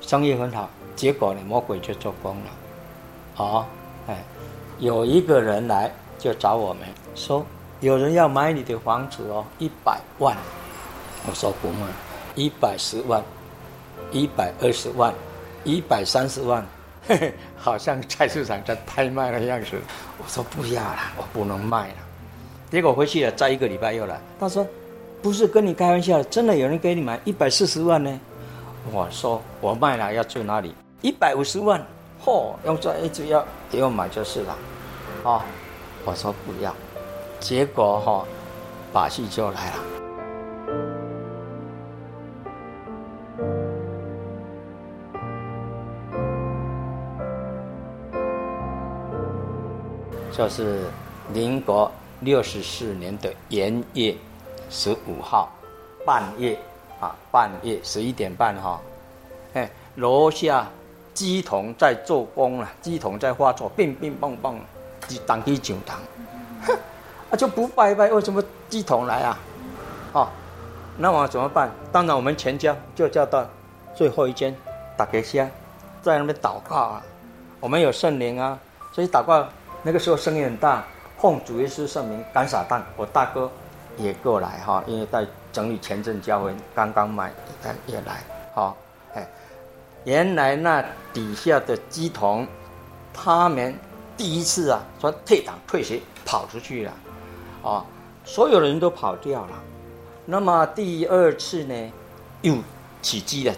[0.00, 0.70] 生意很好。
[0.94, 2.50] 结果呢，魔鬼就做工了。
[3.38, 3.66] 哦，
[4.06, 4.22] 哎，
[4.78, 6.82] 有一个人来就找我们
[7.14, 7.46] 说，
[7.80, 10.36] 有人要买你的房子哦，一百万。
[11.26, 11.86] 我说不卖，
[12.34, 13.22] 一百十万，
[14.10, 15.14] 一百二十万，
[15.64, 16.66] 一百三十万。
[17.06, 19.78] 嘿嘿，好像菜市场在拍卖的样子。
[20.18, 21.94] 我说不要了，我不能卖了。
[22.70, 24.66] 结果回去了，再一个礼拜又来，他说
[25.22, 28.20] ：“不是跟你开玩笑，真的有人给你买一百四十万呢。”
[28.92, 30.74] 我说：“我卖了要住哪里？
[31.00, 31.80] 一百五十万，
[32.24, 34.56] 嚯，用这一直要给我买就是了。”
[35.24, 35.44] 啊，
[36.08, 36.74] 我说不要，
[37.38, 38.24] 结果哈，
[38.94, 39.76] 把戏就来了。
[50.32, 50.84] 就是
[51.30, 54.16] 民国六十四年的元月
[54.70, 55.50] 十五号
[56.06, 56.58] 半夜
[57.00, 58.80] 啊，半夜十一点半哈，
[59.52, 60.66] 哎，楼下
[61.12, 64.54] 鸡童在做工了，鸡童在画作，乒乒乓乓，
[65.08, 65.98] 就当地讲堂，
[66.66, 66.76] 哼，
[67.30, 69.38] 啊就不拜拜，为什么鸡童来啊？
[70.12, 70.28] 哦，
[70.96, 71.70] 那我怎么办？
[71.90, 73.46] 当然我们全家就叫到
[73.94, 74.54] 最后一间
[74.96, 75.48] 大家下，
[76.02, 77.02] 在那边祷告啊，
[77.60, 78.58] 我们有圣灵啊，
[78.92, 79.46] 所以祷告。
[79.80, 80.84] 那个时候声音很大，
[81.18, 82.82] 奉主耶稣圣名赶撒旦。
[82.96, 83.48] 我大哥
[83.96, 88.74] 也过来哈，因为在整理前阵教会，刚刚买，他也来哈。
[89.14, 89.24] 哎，
[90.02, 92.44] 原来那底下的鸡童，
[93.14, 93.72] 他们
[94.18, 96.92] 第一次啊说退党退学跑出去了，
[97.62, 97.86] 啊，
[98.24, 99.52] 所有的人都跑掉了。
[100.26, 101.92] 那么第二次呢，
[102.42, 102.56] 又
[103.00, 103.54] 起鸡了，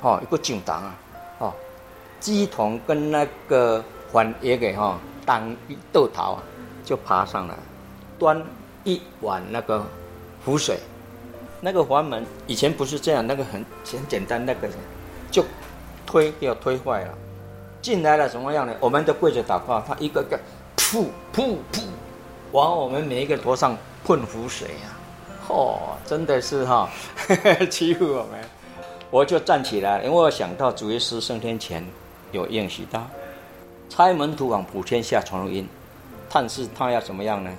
[0.00, 0.94] 哈，一个进党啊，
[1.38, 1.54] 哦，
[2.20, 4.98] 乩童跟那个还也给哈。
[5.26, 6.42] 当一豆桃啊，
[6.82, 7.54] 就爬上来，
[8.18, 8.42] 端
[8.84, 9.84] 一碗那个
[10.42, 10.80] 湖水，
[11.60, 14.66] 那个房门以前不是这样，那个很很简单，那个
[15.30, 15.44] 就
[16.06, 17.14] 推要推坏了，
[17.80, 18.74] 进来了什么样呢？
[18.80, 20.38] 我们都跪着祷告，他一个个
[20.76, 21.80] 噗噗噗
[22.52, 26.88] 往我们每一个头上喷湖水呀、啊，哦，真的是哈、
[27.28, 28.40] 哦， 欺负我们，
[29.10, 31.86] 我就站起来，因为我想到主耶稣升天前
[32.32, 33.06] 有应许到。
[33.88, 35.66] 差门徒往普天下传福音，
[36.30, 37.50] 但是他要怎么样呢？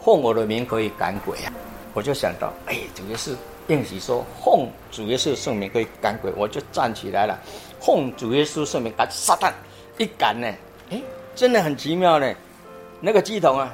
[0.00, 1.52] 奉我的名可以赶鬼啊！
[1.92, 3.34] 我就想到，哎，主耶稣
[3.66, 7.36] 应许说奉主耶稣圣名可以赶鬼，我就站起来了，
[7.86, 9.52] 奉主耶稣圣名赶撒旦，
[9.96, 10.52] 一赶呢，
[10.90, 11.00] 哎，
[11.36, 12.34] 真的很奇妙呢，
[13.00, 13.72] 那个鸡头啊，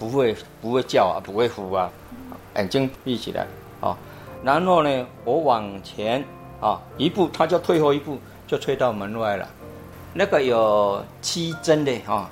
[0.00, 1.88] 不会不会叫啊，不会呼啊，
[2.56, 3.46] 眼睛闭起来
[3.80, 3.96] 啊，
[4.42, 6.24] 然后呢，我往前
[6.60, 9.48] 啊一步，他就退后一步，就退到门外了，
[10.12, 12.28] 那个有七针的啊。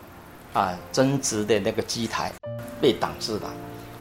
[0.53, 2.33] 啊，针织的那个机台
[2.81, 3.49] 被挡住了，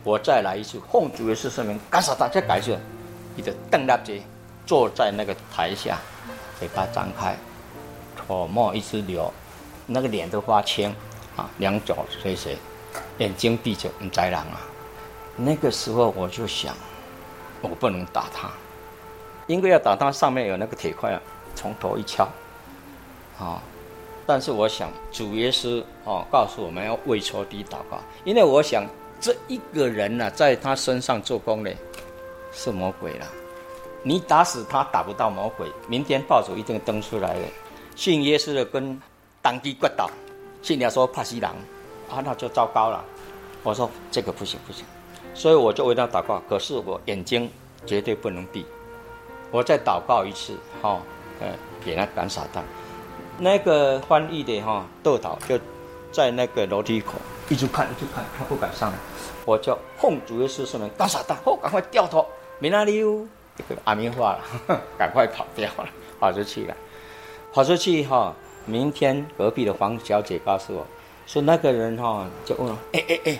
[0.03, 2.75] 我再来一次，奉主耶稣圣名，赶撒旦，再改一次，
[3.35, 4.19] 你的邓大姐
[4.65, 5.99] 坐在那个台下，
[6.59, 7.37] 嘴巴张开，
[8.27, 9.31] 唾沫一直流，
[9.85, 10.93] 那个脸都发青，
[11.37, 12.57] 啊，两脚垂垂，
[13.19, 14.59] 眼睛闭着，很灾难啊。
[15.37, 16.75] 那个时候我就想，
[17.61, 18.51] 我不能打他，
[19.47, 21.21] 因为要打他，上面有那个铁块啊，
[21.55, 22.27] 从头一敲，
[23.39, 23.63] 啊。
[24.27, 28.85] 但是我想，主耶稣哦告诉我们要为仇敌祷告，因为我想
[29.21, 31.73] 这一个人呢、在他身上做工的
[32.51, 33.25] 是魔鬼了。
[34.03, 37.41] 你打死他打不到魔鬼，明天报纸一定登出来的。
[37.95, 38.99] 信耶稣的跟
[39.41, 40.09] 当地骨倒，
[40.61, 41.53] 信耶稣怕西郎
[42.09, 43.03] 啊，那就糟糕了。
[43.61, 44.85] 我说这个不行不行，
[45.33, 46.41] 所以我就为他祷告。
[46.47, 47.51] 可是我眼睛
[47.85, 48.65] 绝对不能闭，
[49.51, 51.01] 我再祷告一次，哈、
[51.41, 51.47] 呃，
[51.83, 52.61] 给他赶撒旦。
[53.37, 55.59] 那个翻译的哈豆导就
[56.11, 57.13] 在那个楼梯口
[57.49, 58.97] 一直看一直看，他不敢上来，
[59.45, 62.25] 我就奉主耶稣圣名赶撒旦，哦，赶快掉头，
[62.59, 63.27] 没那里哟，
[63.83, 66.75] 阿弥话了， 赶快跑掉了，跑出去了，
[67.53, 68.33] 跑出去哈，
[68.65, 70.85] 明天隔壁的黄小姐告诉我，
[71.25, 73.39] 说那个人哈就问，哎哎哎，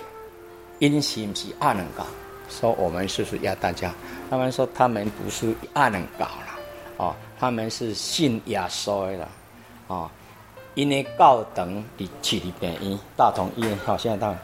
[0.80, 2.06] 因是不是阿能搞？
[2.50, 3.94] 说我们是不是要大家？
[4.30, 6.60] 他们说他们不是阿能搞了，
[6.98, 9.28] 哦，他们是信耶稣的。
[9.88, 10.10] 哦，
[10.76, 14.36] 因为高等的去的病院，大同医院，好，现在到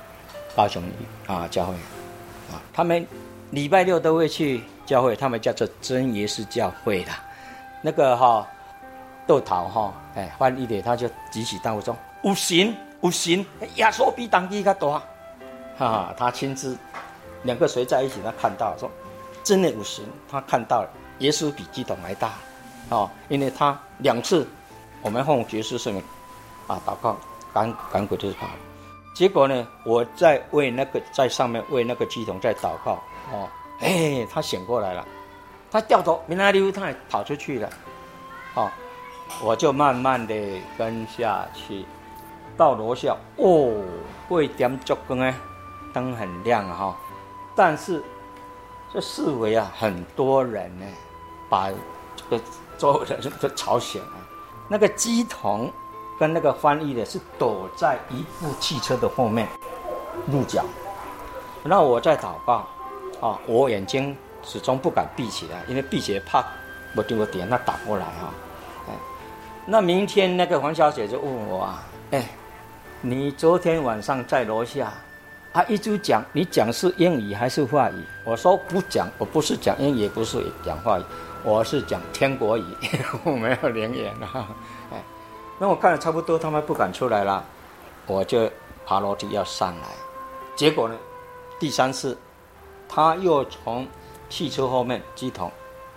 [0.55, 0.83] 高雄
[1.27, 1.73] 啊教会，
[2.51, 3.05] 啊，他们
[3.51, 7.11] 礼拜六都会去教会，他们叫做真耶稣教会的，
[7.81, 8.47] 那个哈
[9.27, 13.45] 豆桃哈，哎，翻译的他就举起刀说，有神五神，
[13.75, 14.93] 耶稣比当地他多，
[15.77, 16.77] 哈哈，他亲自
[17.43, 18.89] 两个谁在一起，他看到说，
[19.43, 20.85] 真的五神，他看到
[21.19, 22.33] 耶稣比乩童还大，
[22.89, 24.47] 哦，因为他两次。
[25.01, 26.03] 我们奉主耶稣圣名，
[26.65, 27.15] 啊，祷告
[27.53, 28.47] 赶赶鬼就是跑。
[29.13, 32.93] 结果呢，我在为那个在上面为那个乩童在祷告，
[33.31, 33.47] 哦，
[33.79, 35.05] 哎，他醒过来了，
[35.69, 37.69] 他掉头没拉溜，他也跑出去了，
[38.55, 38.71] 哦，
[39.43, 40.33] 我就慢慢的
[40.77, 41.85] 跟下去，
[42.55, 43.83] 到楼下，哦，
[44.27, 45.35] 会点烛光哎，
[45.93, 46.95] 灯很亮哈、
[47.55, 48.01] 但是
[48.93, 50.85] 这四围啊很多人呢，
[51.49, 51.69] 把
[52.15, 52.43] 这个
[52.77, 54.11] 周围的人都吵醒了。
[54.67, 55.71] 那个乩童
[56.19, 59.47] 跟那个翻译的是躲在一部汽车的后面
[60.31, 60.63] 鹿角，
[61.63, 62.65] 那我在祷告
[63.25, 66.45] 啊，我眼睛始终不敢闭起来，因为闭起来怕
[66.95, 68.31] 我丢个点，他打过来哈，
[68.87, 68.93] 哎，
[69.65, 72.29] 那明天那个黄小姐就问我啊，哎，
[73.01, 74.93] 你昨天晚上在楼下
[75.53, 77.95] 啊一直讲，你讲是英语还是话语？
[78.23, 81.03] 我说不讲，我不是讲英语，也不是讲话语。
[81.43, 82.63] 我是讲天国语，
[83.25, 84.47] 我没有灵言啊。
[84.91, 85.03] 哎，
[85.57, 87.43] 那我看了差不多，他们不敢出来了，
[88.05, 88.47] 我就
[88.85, 89.87] 爬楼梯要上来。
[90.55, 90.95] 结果呢，
[91.59, 92.17] 第三次，
[92.87, 93.87] 他又从
[94.29, 95.51] 汽车后面机筒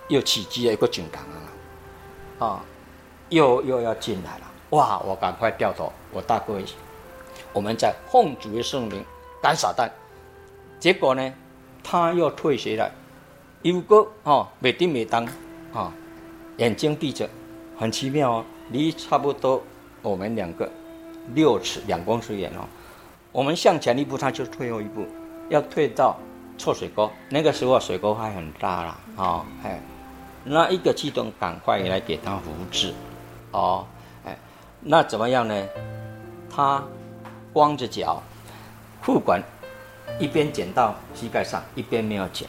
[0.09, 2.64] 又起机了一个警岗了，啊，
[3.28, 4.45] 又又要进来了。
[4.70, 4.99] 哇！
[5.01, 6.74] 我赶快掉头，我大哥一起，
[7.55, 9.03] 我们在奉主的圣名
[9.43, 9.89] 赶撒旦。
[10.78, 11.34] 结果呢，
[11.82, 12.91] 他又退学了。
[13.62, 15.26] 有个哦，没叮没当，
[15.72, 15.93] 啊，
[16.59, 17.28] 眼睛闭着，
[17.78, 19.62] 很奇妙哦，离差不多
[20.03, 20.70] 我们两个
[21.34, 22.68] 六尺两公尺远哦，
[23.32, 25.07] 我们向前一步，他就退后一步，
[25.49, 26.16] 要退到
[26.59, 27.11] 臭水沟。
[27.30, 29.80] 那个时候水沟还很大了哦，哎，
[30.44, 32.92] 那一个乩童赶快来给他扶治，
[33.52, 33.86] 哦，
[34.26, 34.36] 哎，
[34.80, 35.66] 那怎么样呢？
[36.50, 36.82] 他
[37.52, 38.20] 光着脚，
[39.04, 39.40] 裤管
[40.18, 42.48] 一边剪到膝盖上，一边没有剪。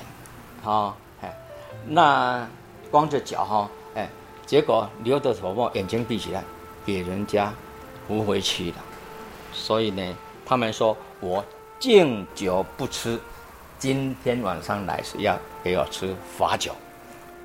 [0.63, 1.33] 好、哦，哎，
[1.87, 2.47] 那
[2.89, 4.09] 光着脚哈，哎，
[4.45, 6.43] 结果流的头发，眼睛闭起来，
[6.85, 7.53] 给人家
[8.07, 8.77] 扶回去了。
[9.53, 11.43] 所以呢，他们说我
[11.79, 13.19] 敬酒不吃，
[13.79, 16.75] 今天晚上来是要给我吃罚酒。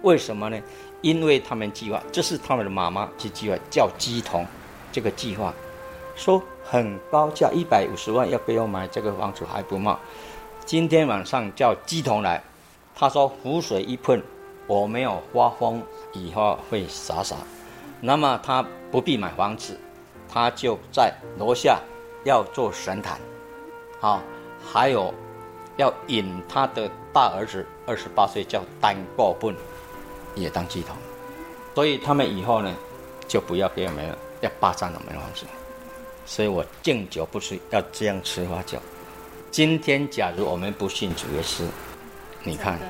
[0.03, 0.61] 为什么呢？
[1.01, 4.45] 因为他们计划，这是他们的妈妈去计划叫鸡童，
[4.91, 5.55] 这个计划
[6.16, 9.97] 说很高价一百五十万要给我买这个房子还不卖。
[10.64, 12.43] 今天晚上叫鸡童来。
[12.97, 14.22] 他说：“湖水一喷，
[14.66, 15.82] 我没有发疯，
[16.12, 17.37] 以后会傻傻。
[18.01, 19.78] 那么他不必买房子，
[20.28, 21.80] 他就在楼下
[22.24, 23.18] 要做神坛，
[24.01, 24.22] 好，
[24.64, 25.12] 还有
[25.77, 29.55] 要引他的大儿子二十八岁叫单过本
[30.35, 30.97] 也当乩童，
[31.75, 32.75] 所以他们以后呢，
[33.27, 35.45] 就不要给我们要霸占我们的房子。
[36.27, 38.79] 所以我敬酒不吃，要这样吃花酒。
[39.51, 41.64] 今天假如我们不信主耶稣，
[42.43, 42.81] 你看，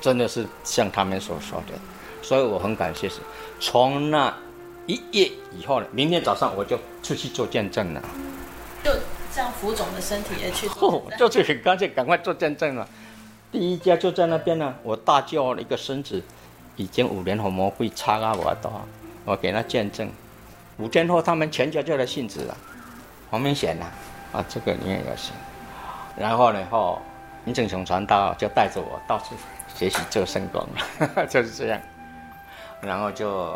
[0.00, 1.74] 真的是像他们所说的。
[2.20, 3.20] 所以我很感谢神。
[3.58, 4.32] 从那
[4.86, 8.02] 一夜以后呢，明天早上我就出去做见证了。
[8.84, 8.92] 就
[9.38, 10.94] 像浮肿的身体也去做。
[10.94, 12.88] 哦，就是很干脆，赶快做见证了。
[13.52, 16.20] 第一家就在那边呢，我大舅一个孙子，
[16.74, 18.68] 已经五年红魔鬼插啊我多，
[19.24, 20.10] 我给他见证。
[20.78, 22.56] 五天后，他们全家就来信主了。
[23.30, 23.86] 黄明显呐，
[24.32, 25.32] 啊，这个你也要信。
[26.16, 27.00] 然后呢，后
[27.44, 29.36] 林正雄传道就带着我到处
[29.72, 30.66] 学习做圣工，
[31.30, 31.80] 就是这样。
[32.80, 33.52] 然后就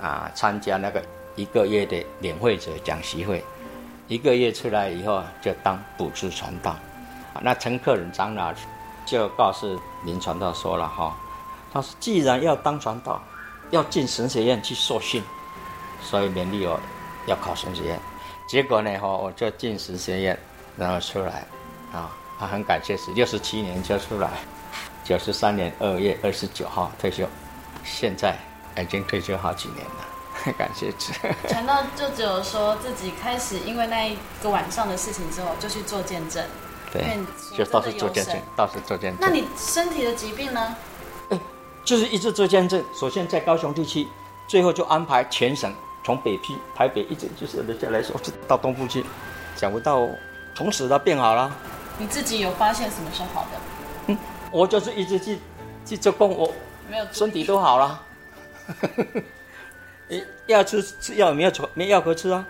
[0.00, 1.02] 啊参加那个
[1.34, 3.44] 一个月的领会者讲习会，
[4.08, 6.76] 一个月出来以后就当补助传道。
[7.42, 8.52] 那陈克仁长老
[9.04, 11.16] 就告诉林传道说了哈，
[11.72, 13.22] 他说既然要当传道，
[13.70, 15.22] 要进神学院去受训。
[16.02, 16.78] 所以勉励我
[17.26, 17.98] 要考神学院，
[18.46, 20.38] 结果呢，哈，我就进神学院，
[20.76, 21.44] 然后出来，
[21.92, 24.30] 啊，他很感谢，是六十七年就出来，
[25.02, 27.26] 九十三年二月二十九号退休，
[27.82, 28.36] 现在
[28.78, 30.04] 已经退休好几年了，
[30.52, 31.12] 感谢主。
[31.48, 36.44] 传道就只有说自己开始，因为那一个晚上的事情之后，就去做见证，
[36.92, 37.04] 对，
[37.56, 39.18] 就到处做见证，到处做见证。
[39.20, 40.76] 那你身体的疾病呢？
[41.84, 44.08] 就是一直做见证，首先在高雄地区，
[44.48, 45.72] 最后就安排全省。
[46.02, 48.14] 从北批台北一直就是人家来说，
[48.46, 49.04] 到东部去，
[49.56, 50.08] 想不到
[50.54, 51.50] 从此他变好了。
[51.98, 53.58] 你自己有发现什么时候好的？
[54.06, 54.18] 嗯，
[54.52, 55.38] 我就是一直去
[55.84, 56.52] 去做工，我
[56.88, 58.02] 没有身体都好了。
[60.46, 62.46] 要吃吃药没有错没药可吃啊，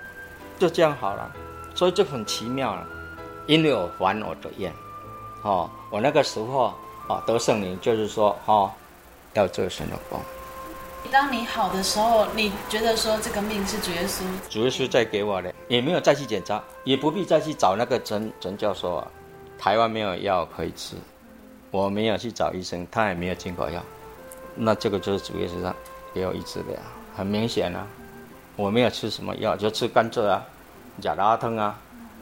[0.59, 1.33] 就这样好了，
[1.75, 2.87] 所以就很奇妙了。
[3.47, 4.73] 因为我还我的愿，
[5.43, 6.75] 哦，我那个时候
[7.09, 8.71] 哦得圣灵就是说哦
[9.35, 10.21] 要做神的工。
[11.13, 19.07] 当你好的时候，你觉得说这个命是主耶稣，主耶稣在给我的，也没有再去检查，也不必再去找那个陈陈教授啊。
[19.57, 20.97] 台湾没有药可以吃，
[21.71, 23.81] 我没有去找医生，他也没有进口药，
[24.57, 25.73] 那这个就是主耶稣上
[26.13, 26.81] 给我医治的呀，
[27.17, 27.87] 很明显啊。
[28.57, 30.45] 我没有吃什么药，就吃甘蔗啊、
[31.01, 31.79] 甲拉汤啊、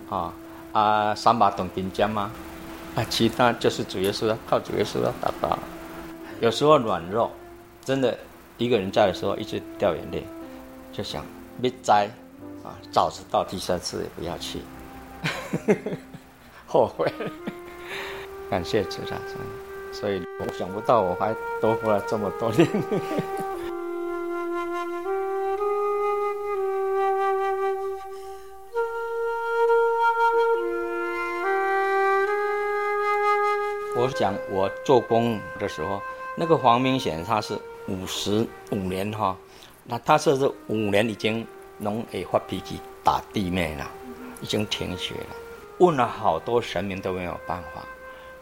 [0.08, 0.32] 啊
[0.72, 2.30] 啊三把董丁浆啊，
[2.96, 5.58] 啊，其他就是主耶稣靠主耶稣的祷告。
[6.40, 7.30] 有时候软弱，
[7.84, 8.16] 真的。
[8.56, 10.24] 一个人在的时候，一直掉眼泪，
[10.92, 11.26] 就想
[11.60, 12.08] 别摘
[12.62, 14.60] 啊，早知道第三次也不要去，
[16.64, 17.12] 后悔。
[18.48, 19.18] 感谢主啊，
[19.92, 22.68] 所以我想不到我还多活了这么多年。
[34.04, 36.00] 我讲我做工的时候，
[36.36, 37.58] 那个黄明显他是。
[37.86, 39.36] 五十五年哈，
[39.84, 41.46] 那他说是五年已经
[41.76, 43.86] 能会发脾气打地面了，
[44.40, 45.36] 已经停学了。
[45.80, 47.84] 问了好多神明都没有办法，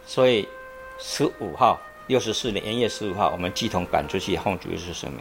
[0.06, 0.48] 所以
[0.96, 5.20] 十五号六十四年元月十五号，我们系统赶出去奉主耶稣圣名，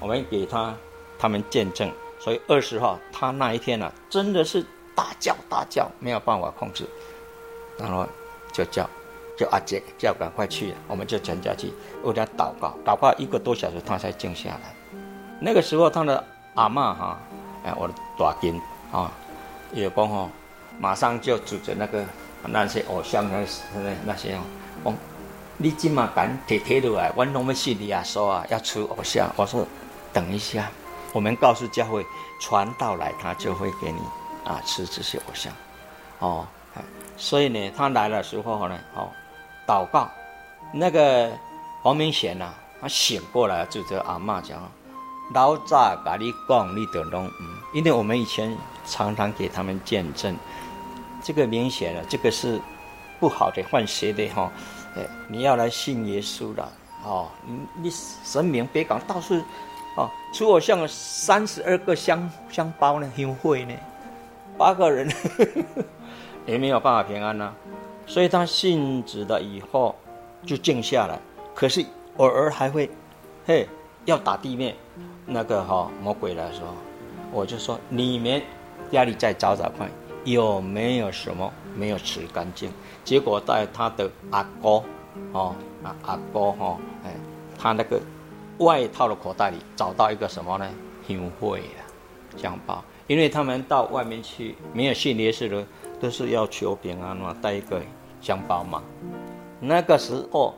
[0.00, 0.76] 我们给他
[1.18, 1.90] 他们见证。
[2.20, 4.62] 所以二十号他那一天呢、啊，真的是
[4.94, 6.84] 大叫大叫，没有办法控制，
[7.78, 8.06] 然后
[8.52, 8.86] 就叫。
[9.36, 11.70] 就阿杰叫赶快去，我们就全家去
[12.02, 14.74] 为他祷告，祷告一个多小时，他才静下来。
[15.38, 16.24] 那个时候，他的
[16.54, 17.18] 阿嬷哈，
[17.62, 18.58] 哎，我的大金
[18.90, 19.12] 啊，
[19.74, 20.30] 也讲哈，
[20.78, 22.02] 马上就指着那个
[22.46, 23.40] 那些偶像那
[23.74, 24.38] 那那些
[24.84, 24.94] 哦，
[25.58, 29.30] 你今嘛敢提提落来，我拢要信你啊，说啊要出偶像。
[29.36, 29.66] 我说
[30.14, 30.70] 等一下，
[31.12, 32.02] 我们告诉教会
[32.40, 34.00] 传道来，他就会给你
[34.44, 35.52] 啊吃这些偶像，
[36.20, 36.46] 哦，
[37.18, 39.10] 所以呢，他来的时候呢，哦。
[39.66, 40.08] 祷告，
[40.72, 41.30] 那个
[41.82, 44.60] 黄明贤呐、啊，他醒过来就这阿嬷讲，
[45.34, 48.56] 老早跟你讲，你都拢嗯，因为我们以前
[48.86, 50.36] 常常给他们见证，
[51.22, 52.60] 这个明显了，这个是
[53.18, 54.50] 不好的，换邪的哈，
[54.96, 56.72] 哎，你要来信耶稣了，
[57.04, 57.90] 哦，你你
[58.24, 59.34] 神明别讲，到处
[59.96, 63.74] 哦，出偶像三十二个香香包呢，很会呢，
[64.56, 65.08] 八个人。
[65.10, 65.44] 呵
[65.74, 65.84] 呵
[66.46, 67.52] 也没有办法平安呐、
[68.06, 69.94] 所以他信主了以后
[70.44, 71.18] 就静下来，
[71.54, 71.84] 可是
[72.18, 72.88] 偶尔还会，
[73.44, 73.68] 嘿，
[74.04, 74.74] 要打地面，
[75.26, 76.62] 那个哈、魔鬼来说，
[77.32, 78.40] 我就说你们
[78.92, 79.90] 家里再找找看
[80.24, 82.70] 有没有什么没有吃干净。
[83.04, 84.82] 结果在他的阿哥，
[85.32, 87.12] 哦阿阿哥哈、哦，哎，
[87.58, 88.00] 他那个
[88.58, 90.68] 外套的口袋里找到一个什么呢？
[91.08, 91.82] 香灰啊，
[92.36, 95.66] 香包，因为他们到外面去没有信耶稣的，
[96.00, 97.82] 都是要求平安嘛，带一个。
[98.26, 98.82] 想帮忙。
[99.60, 100.52] 那个时候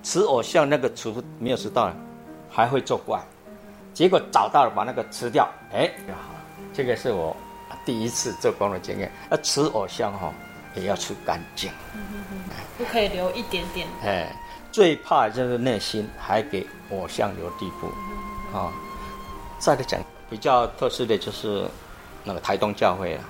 [0.00, 1.90] 吃偶像那个厨没有吃到，
[2.48, 3.20] 还会作怪，
[3.92, 5.90] 结果找到了把那个吃掉，哎，
[6.72, 7.36] 这个是我
[7.84, 9.10] 第一次做工的经验。
[9.28, 10.32] 那吃偶像哈、哦、
[10.76, 11.72] 也要吃干净，
[12.78, 13.88] 不可以留一点点。
[14.04, 14.32] 哎，
[14.70, 17.88] 最怕就是内心还给偶像留地步，
[18.56, 18.72] 啊、哦。
[19.58, 21.66] 再来讲比较特殊的就是
[22.22, 23.24] 那个台东教会了，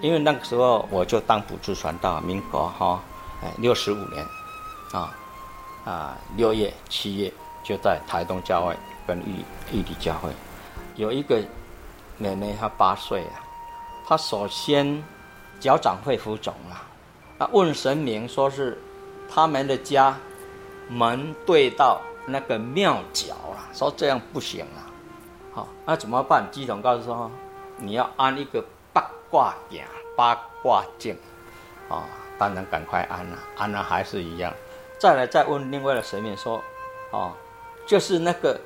[0.00, 3.00] 因为那个时候我就当补助传道，民国哈。
[3.42, 4.26] 哎，六十五年，
[4.92, 5.14] 啊
[5.84, 7.30] 啊，六月、七月
[7.62, 8.74] 就在台东教会
[9.06, 10.30] 跟玉玉里教会，
[10.94, 11.42] 有一个
[12.16, 13.44] 妹妹，她八岁啊，
[14.06, 15.04] 她首先
[15.60, 16.88] 脚掌会浮肿啊，
[17.36, 18.82] 啊，问神明说是
[19.28, 20.16] 他们的家
[20.88, 24.88] 门对到那个庙角啊，说这样不行啊，
[25.52, 26.48] 好，那怎么办？
[26.50, 27.30] 乩童告诉说，
[27.76, 28.64] 你要安一个
[29.36, 29.84] 卦镜，
[30.16, 31.14] 八卦镜，
[31.90, 32.08] 啊。
[32.38, 34.52] 当然赶快安了，安了还是一样。
[34.98, 36.62] 再来再问另外的神明说，
[37.10, 37.32] 哦，
[37.86, 38.58] 就是那个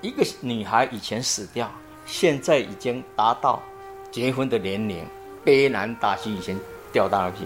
[0.00, 1.70] 一个女孩以前死掉，
[2.04, 3.62] 现在已经达到
[4.10, 5.06] 结婚的年龄，
[5.44, 6.58] 悲男大喜以前
[6.92, 7.44] 掉到那去，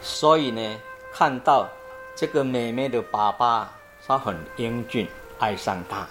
[0.00, 0.80] 所以呢，
[1.12, 1.68] 看到
[2.14, 3.72] 这个妹妹的爸爸，
[4.06, 6.06] 他很英俊，爱上她，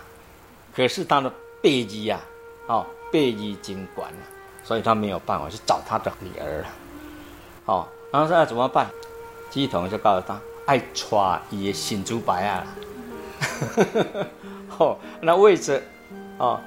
[0.75, 1.31] 可是他的
[1.61, 2.19] 背肌呀，
[2.67, 4.19] 哦，背肌精管了，
[4.71, 6.67] 所以他没有办法去找他的女儿了，
[7.65, 7.85] 哦。
[8.09, 8.87] 然后说要怎么办？
[9.51, 11.13] 乩童就告诉他：“爱娶
[11.49, 12.65] 伊新珠白啊！”
[14.79, 15.81] 哦，那为着
[16.37, 16.57] 哦，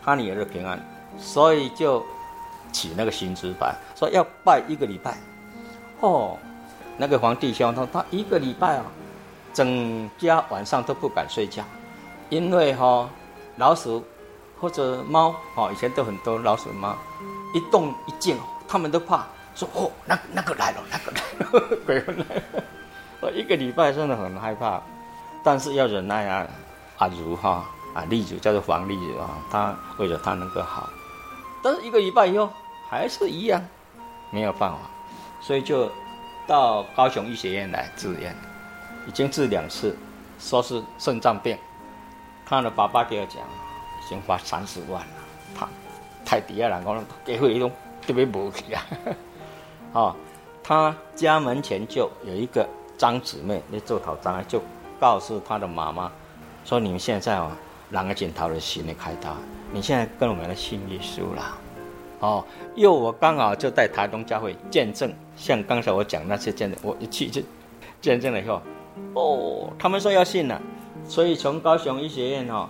[0.00, 0.80] 他女儿的平安，
[1.18, 2.00] 所以就
[2.70, 5.18] 起那个新珠白，说要拜一个礼拜。
[5.98, 6.38] 哦，
[6.96, 8.84] 那个皇帝兄他他一个礼拜啊，
[9.52, 11.64] 整家晚上都不敢睡觉，
[12.30, 13.10] 因为哈、哦、
[13.56, 14.04] 老鼠
[14.64, 16.96] 或者猫哦，以前都很多老鼠猫，
[17.52, 19.26] 一动一静，他们都怕。
[19.54, 22.64] 说哦，那那个来了，那个来了， 鬼魂来了。
[23.20, 24.80] 我一个礼拜真的很害怕，
[25.42, 26.46] 但是要忍耐啊。
[26.96, 27.62] 阿如哈
[27.92, 30.88] 啊，丽如叫做黄丽如啊，他为了他能够好，
[31.62, 32.48] 但是一个礼拜以后
[32.88, 33.62] 还是一样，
[34.30, 34.78] 没有办法，
[35.42, 35.92] 所以就
[36.46, 38.34] 到高雄医学院来治验，
[39.06, 39.94] 已经治两次，
[40.38, 41.58] 说是肾脏病。
[42.46, 43.42] 他的爸爸给我讲，
[44.04, 45.06] 已经花三十万了，
[45.54, 45.68] 他
[46.24, 47.70] 太底下人讲给会一种
[48.06, 48.82] 特别无气啊。
[49.92, 50.16] 哦，
[50.62, 54.60] 他家门前就有一个张姊妹，那做头张就
[55.00, 56.10] 告诉他的妈妈，
[56.64, 57.50] 说你们现在哦，
[57.90, 59.36] 两个镜头的心的开刀，
[59.72, 61.58] 你现在跟我们的信耶稣了，
[62.20, 62.44] 哦，
[62.74, 67.40] 又我刚好就在台东教会见证，像刚才我讲那些见证，我一去就
[68.00, 68.60] 见证了以后，
[69.14, 70.60] 哦，他们说要信了，
[71.06, 72.68] 所以从高雄医学院哦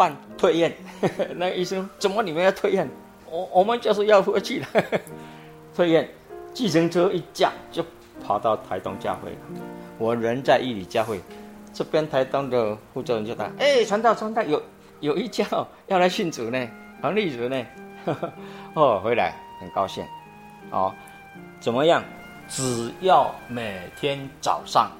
[0.00, 0.74] 办退院，
[1.36, 2.88] 那医生怎么你们要退院？
[3.30, 4.66] 我我们就是要回去了，
[5.76, 6.08] 退院。
[6.54, 7.84] 计程车一驾就
[8.24, 9.36] 跑到台东教会了。
[9.98, 11.20] 我人在玉里教会，
[11.74, 14.60] 这边台东的负责人就打：“哎，传道传道，有
[15.00, 15.46] 有一家
[15.86, 16.68] 要来信主呢，
[17.02, 17.66] 黄丽如呢？
[18.74, 20.02] 哦，回来很高兴。
[20.70, 20.92] 哦，
[21.60, 22.02] 怎么样？
[22.48, 24.90] 只要每天早上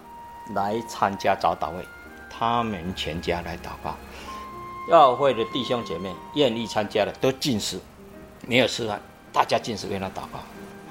[0.55, 1.85] 来参加早祷会，
[2.31, 3.97] 他们全家来祷告。
[4.91, 7.79] 教会的弟兄姐妹愿意参加的都进食，
[8.49, 9.01] 没有吃饭，
[9.33, 10.41] 大家进食为他祷告。”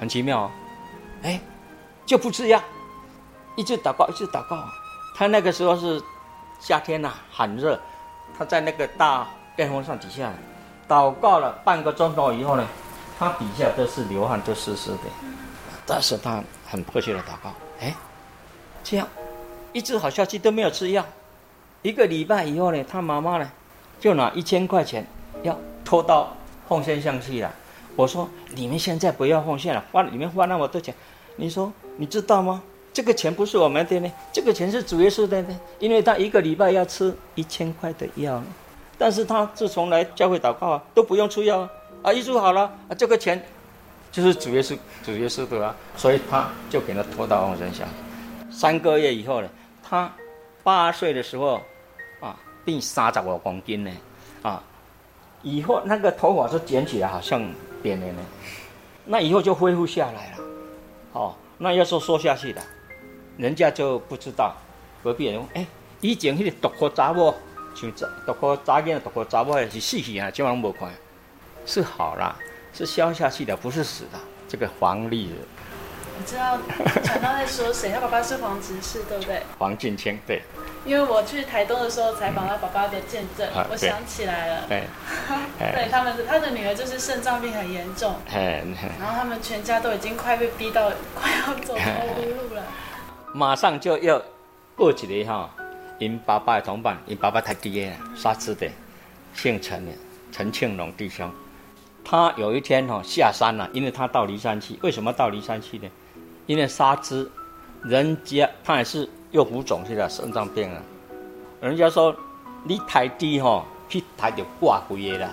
[0.00, 0.50] 很奇妙哦，
[1.22, 1.38] 哎，
[2.06, 2.58] 就不吃药，
[3.56, 4.64] 一直祷告，一直祷告。
[5.14, 6.02] 他那个时候是
[6.58, 7.78] 夏天呐、很热，
[8.38, 10.32] 他在那个大电风扇底下
[10.88, 12.66] 祷告了半个钟头以后呢，
[13.18, 14.98] 他底下都是流汗，都湿湿的。
[15.84, 17.94] 但是他很迫切的祷告，哎，
[18.82, 19.06] 这样
[19.74, 21.04] 一直好消息都没有吃药。
[21.82, 23.50] 一个礼拜以后呢，他妈妈呢
[24.00, 25.06] 就拿一千块钱
[25.42, 26.34] 要拖到
[26.68, 27.54] 奉献上去了。
[27.96, 30.94] 我说：“你们现在不要奉献了，花里面花那么多钱，
[31.36, 32.62] 你说你知道吗？
[32.92, 35.60] 这个钱不是我们的呢，这个钱是主耶稣的呢。
[35.78, 38.42] 因为他一个礼拜要吃一千块的药，
[38.96, 41.70] 但是他自从来教会祷告啊，都不用出药啊，
[42.02, 43.40] 啊，一出好了啊，这个钱
[44.10, 47.86] 就是主耶稣主耶稣的啊，所以他就给他拖到奉献上。
[48.50, 49.48] 三个月以后呢，
[49.82, 50.10] 他
[50.62, 51.60] 八岁的时候，
[52.70, 53.90] 变三十五公斤呢，
[54.42, 54.62] 啊，
[55.42, 57.42] 以后那个头发是卷起来，好像。”
[57.82, 58.20] 点点呢，
[59.06, 60.44] 那以后就恢复下来了，
[61.14, 62.60] 哦，那要说说下去的，
[63.38, 64.54] 人家就不知道。
[65.02, 65.66] 隔壁人说，哎，
[66.02, 67.32] 以前那个独科杂物，
[67.74, 70.90] 像杂独科杂件、独科杂物是死去啊，今晚没看，
[71.64, 72.36] 是好啦，
[72.74, 74.18] 是消下去的，不是死的。
[74.46, 75.38] 这个黄历人，
[76.20, 76.58] 你知道
[77.02, 77.90] 传道在说谁？
[77.90, 79.42] 他爸爸是黄执事，对不对？
[79.58, 80.42] 黄俊清，对。
[80.84, 84.64] 因为我去台东的时候采访他爸爸的见证，嗯、我想起来了。
[84.68, 84.82] 对，
[85.58, 92.62] 对他们，他的女儿就是肾脏病很严重，然后他们全家都已经快被逼到快要走投无路了。
[93.32, 94.20] 马上就要
[94.76, 95.48] 过几个哈，
[95.98, 98.68] 因爸爸的同伴，因爸爸太低了，沙子的，
[99.34, 99.92] 姓陈的，
[100.30, 101.30] 陈庆龙弟兄。
[102.02, 104.78] 他有一天哈下山了，因为他到骊山去。
[104.82, 105.88] 为什么到骊山去呢？
[106.50, 107.30] 因为沙子，
[107.84, 109.08] 人家他也是。
[109.30, 110.82] 又浮肿去了，肾脏病了。
[111.60, 112.12] 人家说
[112.64, 115.30] 你抬低哈，去抬就挂鬼了。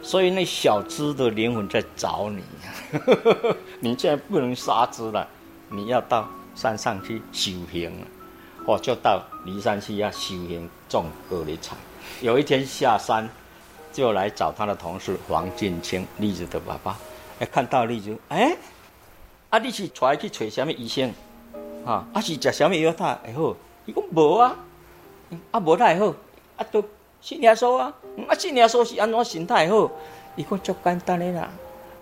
[0.00, 2.40] 所以那小只的灵魂在找你，
[3.82, 5.26] 你现在不能杀只了，
[5.70, 8.06] 你要到山上去修行了，
[8.64, 11.76] 或就到骊山去要修行种隔离草。
[12.20, 13.28] 有一天下山，
[13.92, 16.96] 就来找他的同事黄建清，栗子的爸爸。
[17.40, 18.56] 哎，看到栗子，哎，
[19.52, 21.12] 啊，你是带伊去找什么医生？
[21.84, 23.54] 啊，啊是食什么药他会好？
[23.84, 24.56] 伊讲无啊，
[25.50, 26.06] 啊无他会好，
[26.56, 26.82] 啊都
[27.20, 27.92] 信耶稣啊，
[28.30, 29.90] 啊信耶稣是安怎心态好？
[30.36, 31.50] 伊讲足简单诶啦，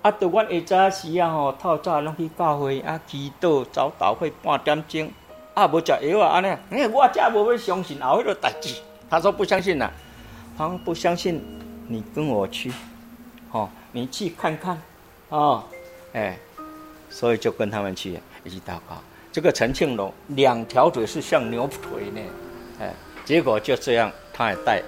[0.03, 5.11] 啊都阮下早时啊吼，透早拢去教会啊祈祷早祷会半点钟，
[5.55, 8.77] 啊无食药啊安尼，哎我才无要相信后迄个代志。
[9.11, 9.91] 他说不相信啦，
[10.57, 11.43] 他说不相信，
[11.89, 12.73] 你跟我去，
[13.51, 14.81] 吼，你去看看，
[15.31, 15.65] 哦，
[16.13, 16.39] 哎，
[17.11, 19.03] 所以就跟他们去一起祷告。
[19.33, 22.21] 这个陈庆龙两条腿是像牛腿呢，
[22.81, 22.95] 哎，
[23.25, 24.83] 结果就这样，他也带，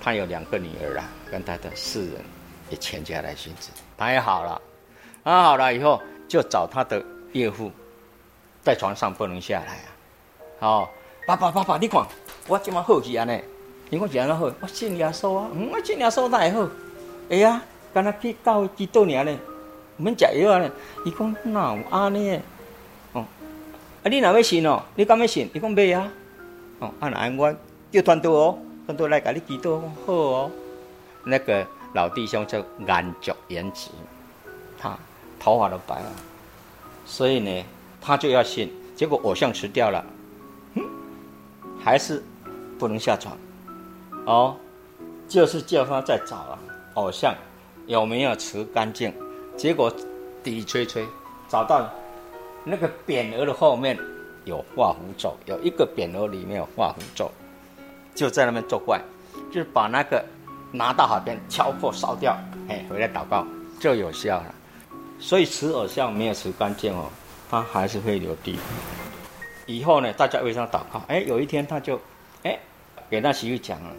[0.00, 2.14] 他有两个女儿啊，跟他的四人
[2.68, 4.60] 也全家来寻子，他也好了，
[5.24, 7.02] 他好了以后就找他的
[7.32, 7.70] 岳父，
[8.62, 9.88] 在床上不能下来啊，
[10.60, 10.88] 哦，
[11.26, 12.04] 爸爸爸爸，你看
[12.48, 13.40] 我这么好气啊呢，
[13.88, 16.68] 你看这样好，我信耶稣啊，嗯，我信耶稣那也好，
[17.30, 17.62] 哎呀，
[17.94, 19.38] 跟他去教会几多年呢，
[19.96, 20.70] 我们吃药呢，
[21.04, 22.38] 伊讲哪有安尼？
[23.12, 23.24] 啊，
[24.04, 24.82] 你哪要信哦？
[24.94, 25.48] 你敢要信？
[25.52, 26.08] 你讲没啊？
[26.80, 27.54] 哦，啊，那我
[27.90, 30.50] 叫团队哦，团队来给你指导好哦。
[31.24, 33.90] 那个老弟兄叫安卓颜值，
[34.78, 34.96] 他
[35.40, 36.12] 头发都白了，
[37.06, 37.64] 所以呢，
[38.00, 38.70] 他就要信。
[38.94, 40.04] 结果偶像辞掉了，
[40.74, 40.82] 哼，
[41.82, 42.22] 还是
[42.78, 43.36] 不能下床。
[44.24, 44.56] 哦，
[45.28, 46.58] 就是叫他再找啊，
[46.94, 47.34] 偶像
[47.86, 49.12] 有没有辞干净？
[49.56, 49.92] 结果
[50.42, 51.06] 底吹吹
[51.48, 51.88] 找到。
[52.68, 53.96] 那个匾额的后面
[54.44, 57.30] 有画符咒，有一个匾额里面有画符咒，
[58.12, 59.00] 就在那边作怪，
[59.52, 60.20] 就是把那个
[60.72, 62.36] 拿到海边敲破烧掉，
[62.68, 63.46] 哎，回来祷告
[63.78, 64.52] 就有效了。
[65.20, 67.08] 所以持偶像没有持干净哦，
[67.48, 68.58] 他还是会留地。
[69.66, 72.00] 以后呢，大家为他祷告，哎，有一天他就
[72.42, 72.58] 哎
[73.08, 73.90] 给他媳妇讲了，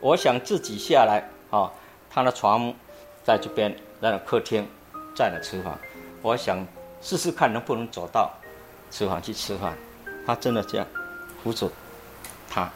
[0.00, 1.18] 我想自己下来
[1.50, 1.72] 啊、哦，
[2.08, 2.72] 他的床
[3.22, 4.66] 在这边，那个客厅，
[5.16, 5.76] 在那厨房，
[6.22, 6.64] 我想。
[7.02, 8.32] 试试看能不能走到
[8.90, 9.76] 厨房去吃饭，
[10.26, 10.86] 他真的这样
[11.40, 11.70] 扶着
[12.48, 12.68] 他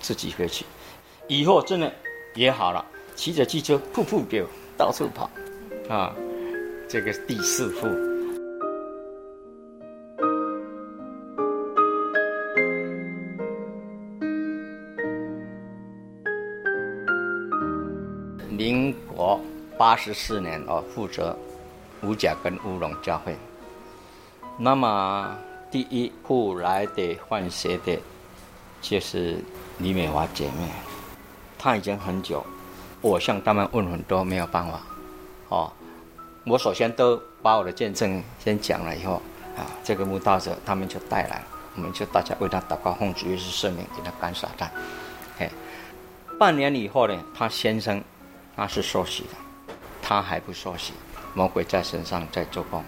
[0.00, 0.64] 自己回去，
[1.28, 1.92] 以后真的
[2.34, 2.84] 也好了，
[3.14, 4.44] 骑着汽车噗噗就
[4.76, 5.30] 到处跑，
[5.88, 6.12] 啊，
[6.88, 7.86] 这个第四户，
[18.48, 19.38] 民国
[19.78, 21.36] 八十四年哦，负责
[22.02, 23.36] 五甲跟乌龙教会。
[24.56, 25.36] 那么
[25.70, 27.98] 第一户来的换鞋的，
[28.80, 29.38] 就是
[29.78, 30.68] 李美华姐妹，
[31.58, 32.44] 她已经很久，
[33.00, 34.80] 我向他们问很多没有办法，
[35.48, 35.72] 哦，
[36.44, 39.22] 我首先都把我的见证先讲了以后，
[39.56, 41.44] 啊，这个慕道者他们就带来，
[41.76, 44.68] 我们就大家为他祷告，奉主耶稣圣名给他赶撒旦，
[45.38, 45.48] 嘿，
[46.38, 48.02] 半年以后呢，他先生
[48.56, 50.94] 他是受洗的，他还不受洗，
[51.38, 52.82] 魔鬼在身上在做工，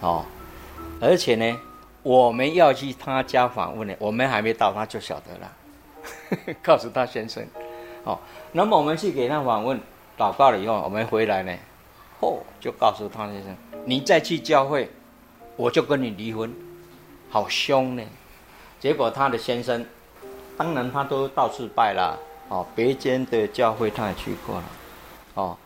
[0.00, 0.26] 哦。
[1.00, 1.58] 而且呢，
[2.02, 7.42] 我们要去他家访问呢，我们还没到，他就晓得了， 告诉他先生，
[8.04, 8.18] 哦，
[8.52, 9.80] 那么我们去给他访问，
[10.18, 11.56] 祷告了以后，我们回来呢，
[12.20, 14.90] 哦，就告诉他先生，你再去教会，
[15.56, 16.54] 我就跟你离婚，
[17.30, 18.02] 好凶呢。
[18.78, 19.82] 结果他的先生，
[20.58, 22.18] 当然他都到处拜了，
[22.50, 24.64] 哦，别间的教会他也去过了，
[25.32, 25.56] 哦，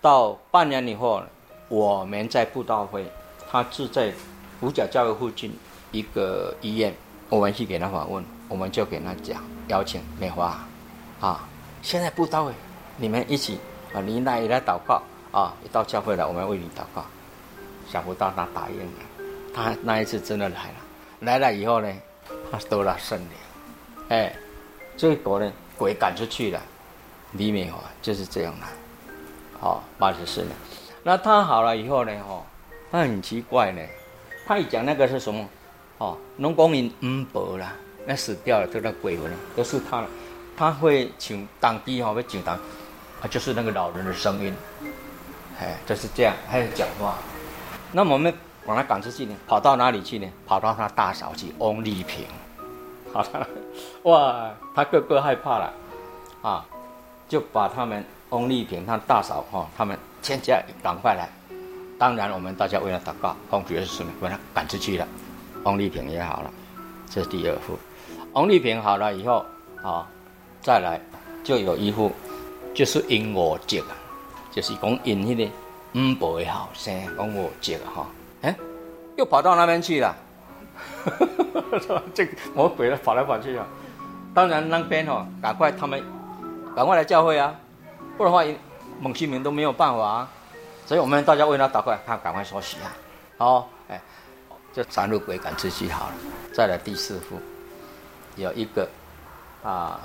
[0.00, 1.20] 到半年以后，
[1.68, 3.06] 我们在布道会，
[3.50, 4.12] 他住在。
[4.60, 5.56] 五角教会附近
[5.92, 6.92] 一个医院，
[7.28, 10.58] 我们去给他访问，我们就给他讲，邀请美华，
[11.20, 11.48] 啊，
[11.80, 12.52] 现在布道会，
[12.96, 13.60] 你们一起
[13.94, 15.00] 啊，你来也来祷告
[15.30, 17.04] 啊，一到教会来，我们为你祷告。
[17.88, 18.92] 想不到他答应了，
[19.54, 20.74] 他那一次真的来了，
[21.20, 21.88] 来了以后呢，
[22.50, 23.28] 他得了圣灵，
[24.08, 24.34] 哎，
[24.96, 26.60] 结果呢，鬼赶出去了，
[27.30, 28.66] 李美华就是这样了，
[29.60, 30.50] 好，八十四年，
[31.02, 32.42] 那他好了以后呢，哦，
[32.90, 33.80] 他很奇怪呢。
[34.46, 35.46] 他一讲那个是什么？
[35.98, 37.72] 哦，农工民唔薄啦，
[38.06, 40.08] 那死掉了，这个鬼魂都是他了。
[40.56, 42.56] 他会请当地哈会请当，
[43.20, 44.54] 啊，就是那个老人的声音，
[45.60, 47.16] 哎，就是这样，还有讲话。
[47.92, 48.32] 那我们
[48.66, 50.28] 把他赶出去呢，跑到哪里去呢？
[50.46, 52.26] 跑到他大嫂去翁丽萍，
[53.12, 53.46] 好了，
[54.04, 55.72] 哇，他哥哥害怕了，
[56.42, 56.66] 啊，
[57.28, 61.28] 就把他们翁丽萍他大嫂哈，他们全家赶快来。
[61.98, 65.06] 当然，我们大家为了祷告，奉主耶稣把他赶出去了。
[65.64, 66.50] 翁丽萍也好了，
[67.10, 67.78] 这是第二幅。
[68.34, 69.44] 翁丽萍好了以后，
[69.82, 70.06] 啊。
[70.60, 71.00] 再来，
[71.44, 72.12] 就有一户，
[72.74, 73.94] 就是因我结啊，
[74.50, 75.50] 就是讲因迄个
[75.94, 78.06] 五伯的后生，讲我结啊哈，
[78.42, 78.54] 哎，
[79.16, 80.14] 又跑到那边去了，
[82.12, 83.64] 这个魔鬼跑来跑去啊。
[84.34, 86.02] 当然那边哦，赶快他们
[86.74, 87.54] 赶快来教会啊，
[88.18, 88.44] 不然的话，
[89.00, 90.30] 蒙西明都没有办法啊。
[90.84, 92.92] 所以我们大家为他祷告，他赶快说喜啊，
[93.38, 93.98] 好，哎，
[94.74, 96.14] 就三路鬼赶出去好了。
[96.52, 97.40] 再来第四户，
[98.36, 98.86] 有一个
[99.62, 99.98] 啊。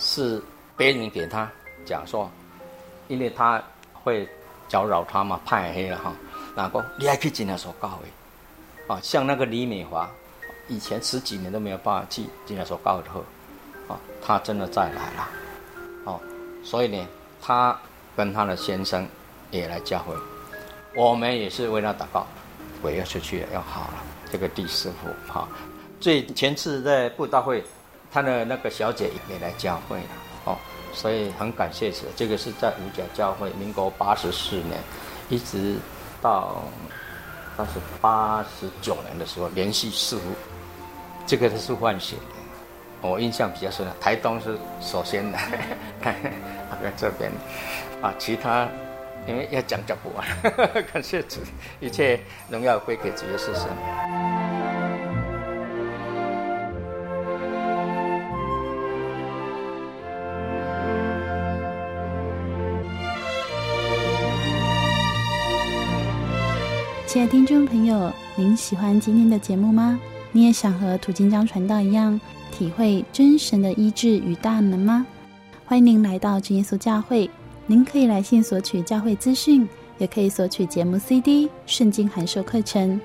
[0.00, 0.40] 是
[0.76, 1.50] 别人给他
[1.84, 2.30] 讲说，
[3.08, 3.60] 因为他
[3.92, 4.28] 会
[4.68, 6.12] 搅扰他嘛，怕黑了哈。
[6.54, 8.06] 然后你还可以进来说教会，
[8.86, 10.08] 啊，像那个李美华，
[10.68, 13.24] 以前十几年都没有办法去进来说告的后，
[13.92, 15.28] 啊，他真的再来了，
[16.04, 16.20] 哦，
[16.62, 17.04] 所以呢，
[17.40, 17.78] 他
[18.16, 19.06] 跟他的先生
[19.50, 20.14] 也来教会，
[20.94, 22.26] 我们也是为他祷告，
[22.82, 23.94] 鬼要出去，要好了。
[24.30, 25.48] 这个第四户哈，
[26.00, 27.64] 最前次在布道会。
[28.10, 30.04] 他的那个小姐也来教会了，
[30.46, 30.56] 哦，
[30.94, 32.06] 所以很感谢神。
[32.16, 34.80] 这个是在五角教会，民国八十四年，
[35.28, 35.76] 一直
[36.22, 36.62] 到
[37.54, 40.22] 那是八十九年的时候，连续四户，
[41.26, 42.22] 这个都是换血的。
[43.06, 45.38] 我印象比较深的，台东是首先的，
[46.82, 47.30] 在这边，
[48.00, 48.68] 啊，其他
[49.26, 50.26] 因为要讲讲不完，
[50.92, 51.40] 感谢主，
[51.80, 53.68] 一切荣耀归给主耶稣神。
[67.06, 69.98] 亲爱的听众朋友，您喜欢今天的节目吗？
[70.30, 72.20] 你也想和土金章传道一样，
[72.52, 75.06] 体会真神的医治与大能吗？
[75.68, 77.28] 欢迎您来到真耶稣教会，
[77.66, 82.98] 您可以来信索取教会资讯，也可以索取节目 CD、圣经函授课程。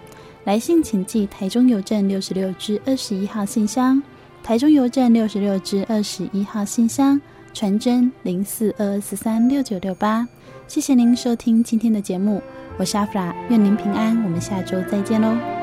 [0.46, 4.02] 来信请寄台中邮政六十六支二十一号信箱，
[4.42, 7.20] 台中邮政六十六支二十一号信箱，
[7.54, 10.26] 传真零四二二四三六九六八。
[10.66, 12.42] 谢谢您收听今天的节目。
[12.78, 15.63] 我是阿弗拉，愿您平安，我们下周再见喽。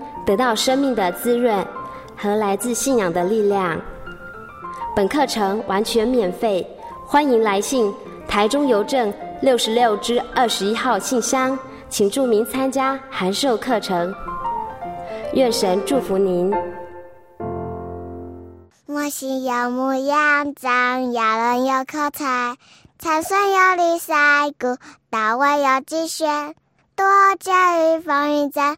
[0.25, 1.65] 得到生命的滋润
[2.15, 3.79] 和来自信仰的力量。
[4.95, 6.67] 本课程完全免费，
[7.05, 7.93] 欢迎来信
[8.27, 9.13] 台中邮政。
[9.41, 11.57] 六十六支二十一号信箱，
[11.89, 14.13] 请注明参加函授课程。
[15.33, 16.53] 愿神祝福您。
[18.85, 22.55] 我心有牧羊长，要人有口才，
[22.99, 24.77] 才孙有礼赛鼓，
[25.09, 26.53] 大卫有击弦，
[26.95, 27.03] 多
[27.39, 28.77] 加与风云战，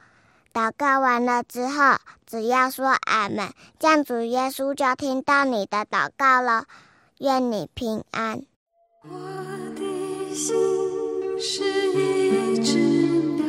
[0.53, 6.65] 祷告完了之后只要说俺们这样主耶稣就听到你的祷告了。
[7.21, 8.41] 愿你平安。
[9.03, 9.09] 我
[9.75, 10.55] 的心
[11.39, 13.45] 是一只鸟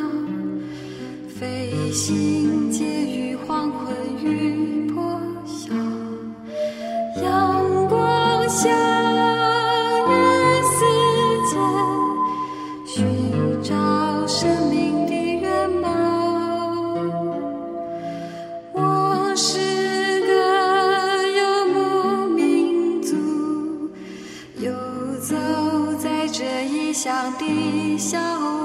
[1.27, 5.73] 飞行借于黄昏雨破晓
[7.23, 8.69] 阳光下
[27.43, 28.62] 一笑。